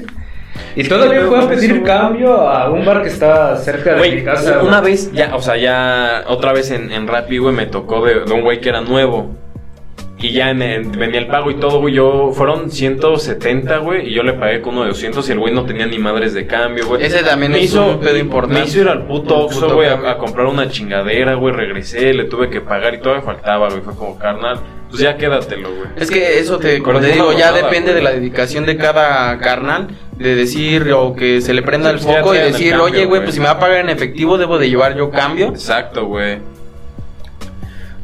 [0.76, 4.24] Y todavía ¿qué fue a pedir cambio a un bar que está cerca de mi
[4.24, 4.62] casa.
[4.64, 8.22] una vez, ya, o sea, ya otra vez en, en Rappi, güey, me tocó de,
[8.26, 9.30] de un güey que era nuevo.
[10.22, 11.94] Y ya en, en- venía el pago y todo, güey.
[11.94, 14.10] Yo fueron 170, güey.
[14.10, 16.34] Y yo le pagué con uno de 200 y el güey no tenía ni madres
[16.34, 17.04] de cambio, güey.
[17.06, 18.60] Ese también me es hizo, un pedo importante.
[18.60, 21.54] Me hizo ir al puto Oxxo, güey, a, comprar una chingadera, güey.
[21.54, 23.82] Regresé, le tuve que pagar y todavía faltaba, güey.
[23.82, 24.60] Fue como, carnal,
[24.90, 25.88] pues ya quédatelo, güey.
[25.96, 27.96] Es que eso te, como te digo, ya depende güey.
[27.96, 32.04] de la dedicación de cada carnal, de decir o que se le prenda Sí, el
[32.04, 33.22] pues foco y decir, cambio, oye, güey.
[33.22, 35.48] pues si me va a pagar en efectivo, debo de llevar yo cambio.
[35.48, 36.40] Exacto, güey.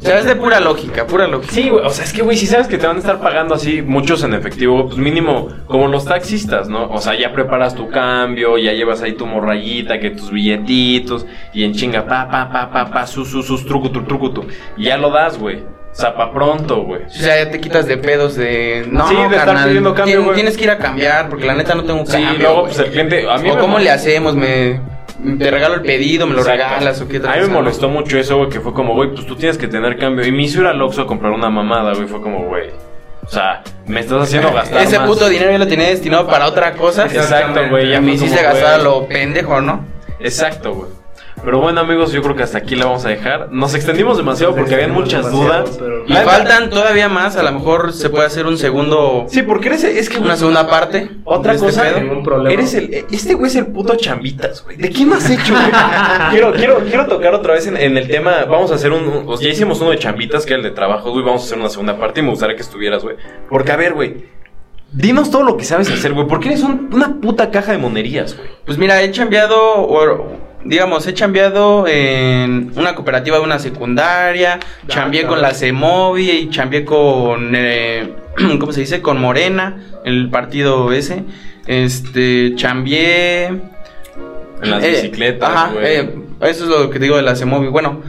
[0.05, 1.51] O sea, es de pura lógica, pura lógica.
[1.53, 3.55] Sí, güey, o sea, es que, güey, si sabes que te van a estar pagando
[3.55, 6.89] así muchos en efectivo, pues mínimo como los taxistas, ¿no?
[6.91, 11.63] O sea, ya preparas tu cambio, ya llevas ahí tu morrayita, que tus billetitos, y
[11.63, 14.45] en chinga, pa, pa, pa, pa, pa, sus, sus, sus, trucutu, trucutu.
[14.77, 15.57] Y ya lo das, güey.
[15.57, 17.03] O sea, pa' pronto, güey.
[17.03, 18.85] O sea, ya te quitas de pedos de...
[18.91, 20.35] No, Sí, de estar pidiendo cambio, güey.
[20.35, 22.33] Tienes que ir a cambiar, porque la neta no tengo Sí, cambio.
[22.39, 22.65] luego, güey.
[22.73, 24.81] pues el cliente, a mí o me cómo le hacemos, me...
[25.39, 26.63] Te regalo el pedido, me lo Exacto.
[26.63, 29.25] regalas o qué A mí me molestó mucho eso, güey, que fue como, güey, pues
[29.25, 30.25] tú tienes que tener cambio.
[30.25, 32.69] Y me hizo ir al Oxxo a comprar una mamada, güey, fue como, güey.
[33.23, 35.07] O sea, me estás haciendo gastar Ese más.
[35.07, 37.05] puto dinero ya lo tenía destinado para otra cosa.
[37.05, 37.87] Exacto, güey.
[37.87, 38.83] Y ya se gastaba güey.
[38.83, 39.85] lo pendejo, ¿no?
[40.19, 40.89] Exacto, güey.
[41.43, 43.51] Pero bueno, amigos, yo creo que hasta aquí la vamos a dejar.
[43.51, 45.75] Nos extendimos demasiado porque habían muchas dudas.
[45.77, 49.25] pero- Y faltan todavía más, a lo mejor se puede hacer un segundo...
[49.27, 51.11] Sí, porque eres es que Una segunda parte.
[51.23, 51.99] Otra de este cosa, pedo.
[51.99, 52.51] Ningún problema.
[52.51, 54.77] eres el este güey es el puto chambitas, güey.
[54.77, 55.65] ¿De quién has hecho, güey?
[56.31, 58.45] quiero, quiero, quiero tocar otra vez en, en el tema.
[58.45, 61.23] Vamos a hacer un, ya hicimos uno de chambitas, que es el de trabajo, güey.
[61.23, 63.17] Vamos a hacer una segunda parte y me gustaría que estuvieras, güey.
[63.49, 64.33] Porque a ver, güey.
[64.91, 66.25] Dinos todo lo que sabes hacer, güey.
[66.27, 68.47] Porque eres un- una puta caja de monerías, güey.
[68.65, 70.25] Pues mira, he chambeado, o,
[70.65, 76.49] digamos, he chambeado en una cooperativa de una secundaria, chambeé Ah, con la CEMOVI y
[76.49, 78.13] chambeé con, eh,
[78.59, 79.01] ¿cómo se dice?
[79.01, 81.23] Con Morena, el partido ese.
[81.67, 83.45] Este, chambeé...
[84.61, 85.85] En las eh, bicicletas, Ajá, güey.
[85.85, 86.09] eh,
[86.41, 87.67] eso es lo que digo de la CEMOVI.
[87.67, 88.01] Bueno,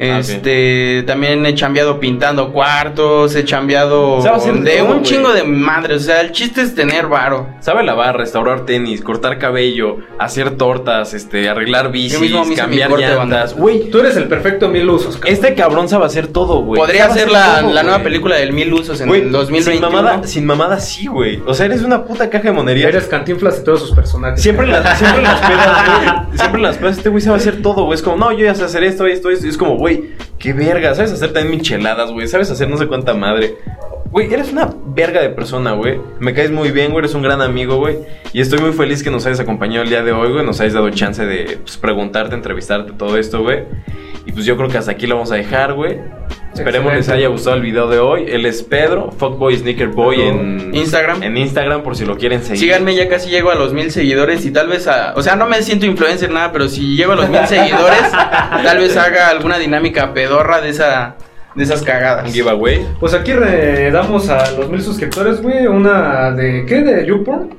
[0.00, 6.02] Ah, este, también he chambeado pintando cuartos, he chambeado de todo, un chingo de madres.
[6.02, 7.48] O sea, el chiste es tener varo.
[7.60, 13.54] Sabe lavar, restaurar tenis, cortar cabello, hacer tortas, este, arreglar bicis, mismo cambiar llantas.
[13.56, 15.32] Güey, Tú eres el perfecto mil usos, cabrón.
[15.34, 16.80] este cabrón sabe hacer todo, güey.
[16.80, 19.72] Podría hacer la, todo, la nueva película del Mil Usos en Güey, el 2021.
[19.72, 21.42] Sin mamada, sin mamada sí, güey.
[21.44, 22.88] O sea, eres una puta caja de monerías.
[22.88, 24.40] Eres cantinflas y todos sus personajes.
[24.40, 26.18] Siempre en las, siempre en las pedas, güey.
[26.38, 27.96] Siempre en las pedas, este güey sabe hacer todo, güey.
[27.96, 29.46] Es como, no, yo ya sé hacer esto, esto, esto.
[29.46, 29.87] Y es como, güey,
[30.38, 30.94] qué verga.
[30.94, 32.28] Sabes hacer también micheladas, güey.
[32.28, 33.56] Sabes hacer no sé cuánta madre.
[34.10, 36.00] Güey, eres una verga de persona, güey.
[36.18, 37.00] Me caes muy bien, güey.
[37.00, 37.98] Eres un gran amigo, güey.
[38.32, 40.44] Y estoy muy feliz que nos hayas acompañado el día de hoy, güey.
[40.46, 43.64] Nos hayas dado chance de pues, preguntarte, entrevistarte, todo esto, güey.
[44.24, 45.98] Y pues yo creo que hasta aquí lo vamos a dejar, güey.
[46.54, 47.26] Esperemos les Excelente.
[47.26, 48.24] haya gustado el video de hoy.
[48.28, 51.22] Él es Pedro, Fuckboy Sneaker Boy en Instagram.
[51.22, 52.58] En Instagram, por si lo quieren seguir.
[52.58, 55.14] Síganme, ya casi llego a los mil seguidores y tal vez a...
[55.16, 58.78] O sea, no me siento influencer nada, pero si llego a los mil seguidores, tal
[58.78, 61.16] vez haga alguna dinámica pedorra de esa
[61.54, 62.26] de esas cagadas.
[62.26, 62.86] Un giveaway.
[63.00, 66.64] Pues aquí re- damos a los mil suscriptores, güey, una de...
[66.66, 66.82] ¿Qué?
[66.82, 67.54] ¿De YouPorn?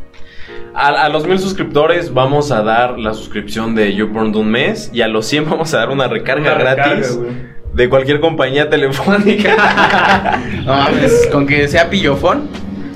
[0.73, 4.89] A, a los mil suscriptores vamos a dar la suscripción de YouPorn de un mes.
[4.93, 7.37] Y a los 100 vamos a dar una recarga Una gratis recarga,
[7.73, 10.39] de cualquier compañía telefónica.
[10.65, 12.47] No mames, con que sea pillofón.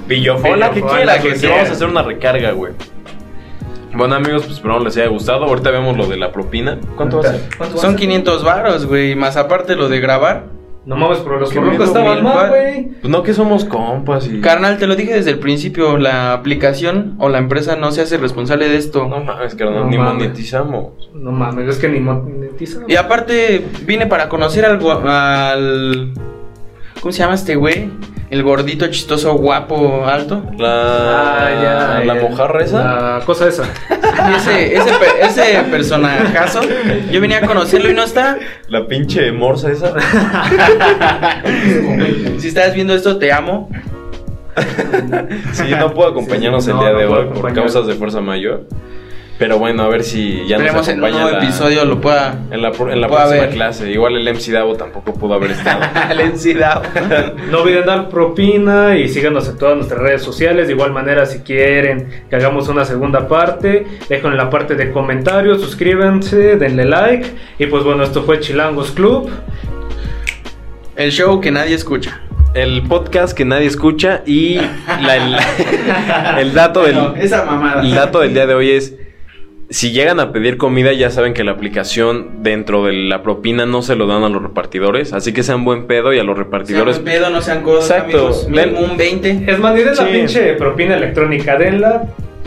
[0.08, 1.56] Pillofón, la que quiera, la que quiera.
[1.56, 2.74] vamos a hacer una recarga, güey.
[3.96, 5.46] Bueno, amigos, pues esperamos les haya gustado.
[5.46, 6.78] Ahorita vemos lo de la propina.
[6.96, 7.42] ¿Cuánto va a ser?
[7.58, 8.00] ¿Cuánto va a Son ser?
[8.02, 10.46] 500 varos, güey, más aparte lo de grabar.
[10.86, 12.84] No mames, pero los miedo, estaban mal, güey.
[13.02, 14.42] Pues no que somos compas y...
[14.42, 18.18] Carnal, te lo dije desde el principio, la aplicación o la empresa no se hace
[18.18, 19.08] responsable de esto.
[19.08, 20.14] No mames, carnal, No ni mames.
[20.16, 21.10] monetizamos.
[21.14, 22.84] No mames, es que ni monetizan.
[22.90, 26.14] Y aparte, vine para conocer al, gua- al...
[27.04, 27.90] ¿Cómo se llama este güey?
[28.30, 30.42] El gordito, chistoso, guapo, alto.
[30.58, 31.48] La...
[31.48, 33.18] Ah, ya, ¿La mojarra esa?
[33.18, 33.64] La cosa esa.
[34.38, 36.62] Ese, ese, pe- ese personajazo,
[37.12, 38.38] yo venía a conocerlo y no está.
[38.70, 39.94] La pinche morsa esa.
[42.40, 43.70] Si estás viendo esto, te amo.
[45.52, 48.22] Sí, no puedo acompañarnos Sí, el no, día no de hoy por causas de fuerza
[48.22, 48.66] mayor.
[49.44, 52.00] Pero bueno, a ver si ya nos Esperemos en un acompaña nuevo la- episodio lo
[52.00, 52.40] pueda.
[52.50, 53.54] en la, pro- en la pueda próxima ver.
[53.54, 53.92] clase.
[53.92, 55.82] Igual el MC Davo tampoco pudo haber estado.
[56.16, 56.82] Lencidad.
[57.52, 60.68] No olviden dar propina y síganos en todas nuestras redes sociales.
[60.68, 64.92] De igual manera, si quieren que hagamos una segunda parte, déjenlo en la parte de
[64.92, 67.28] comentarios, suscríbanse, denle like.
[67.60, 69.30] Y pues bueno, esto fue Chilangos Club.
[70.96, 72.22] El show que nadie escucha.
[72.54, 74.56] el podcast que nadie escucha y
[75.02, 75.36] la- el,
[76.40, 76.94] el dato del...
[76.96, 77.82] Bueno, esa mamada.
[77.82, 78.94] El dato del día de hoy es,
[79.74, 83.82] si llegan a pedir comida, ya saben que la aplicación dentro de la propina no
[83.82, 86.46] se lo dan a los repartidores, así que sean buen pedo y a los Sean
[86.46, 87.02] repartidores...
[87.02, 88.18] buen pedo, no sean cosas, Exacto.
[88.18, 88.48] amigos.
[88.52, 89.46] Den- un 20.
[89.52, 90.04] Es más, ni den Sí.
[90.04, 92.04] la pinche propina electrónica, denla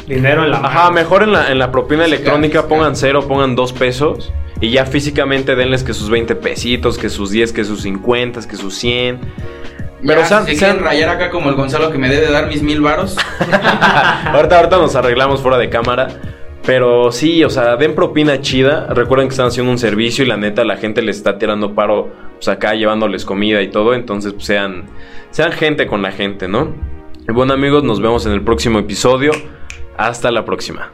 [0.06, 0.68] dinero en la mano.
[0.68, 2.66] Ajá, mejor en la, en la propina electrónica sí.
[2.68, 7.30] pongan cero, pongan dos pesos y ya físicamente denles que sus 20 pesitos, que sus
[7.32, 9.18] 10, que sus 50, que sus 100.
[10.06, 12.46] Pero Ya, sean- si se sean- rayar acá como el Gonzalo que me debe dar
[12.46, 13.16] mis mil varos.
[14.32, 16.06] ahorita, ahorita nos arreglamos fuera de cámara.
[16.66, 18.88] Pero sí, o sea, den propina chida.
[18.92, 22.10] Recuerden que están haciendo un servicio y la neta la gente les está tirando paro,
[22.34, 23.94] pues acá llevándoles comida y todo.
[23.94, 24.84] Entonces, pues sean,
[25.30, 26.74] sean gente con la gente, ¿no?
[27.28, 29.30] Y bueno, amigos, nos vemos en el próximo episodio.
[29.96, 30.90] Hasta la próxima.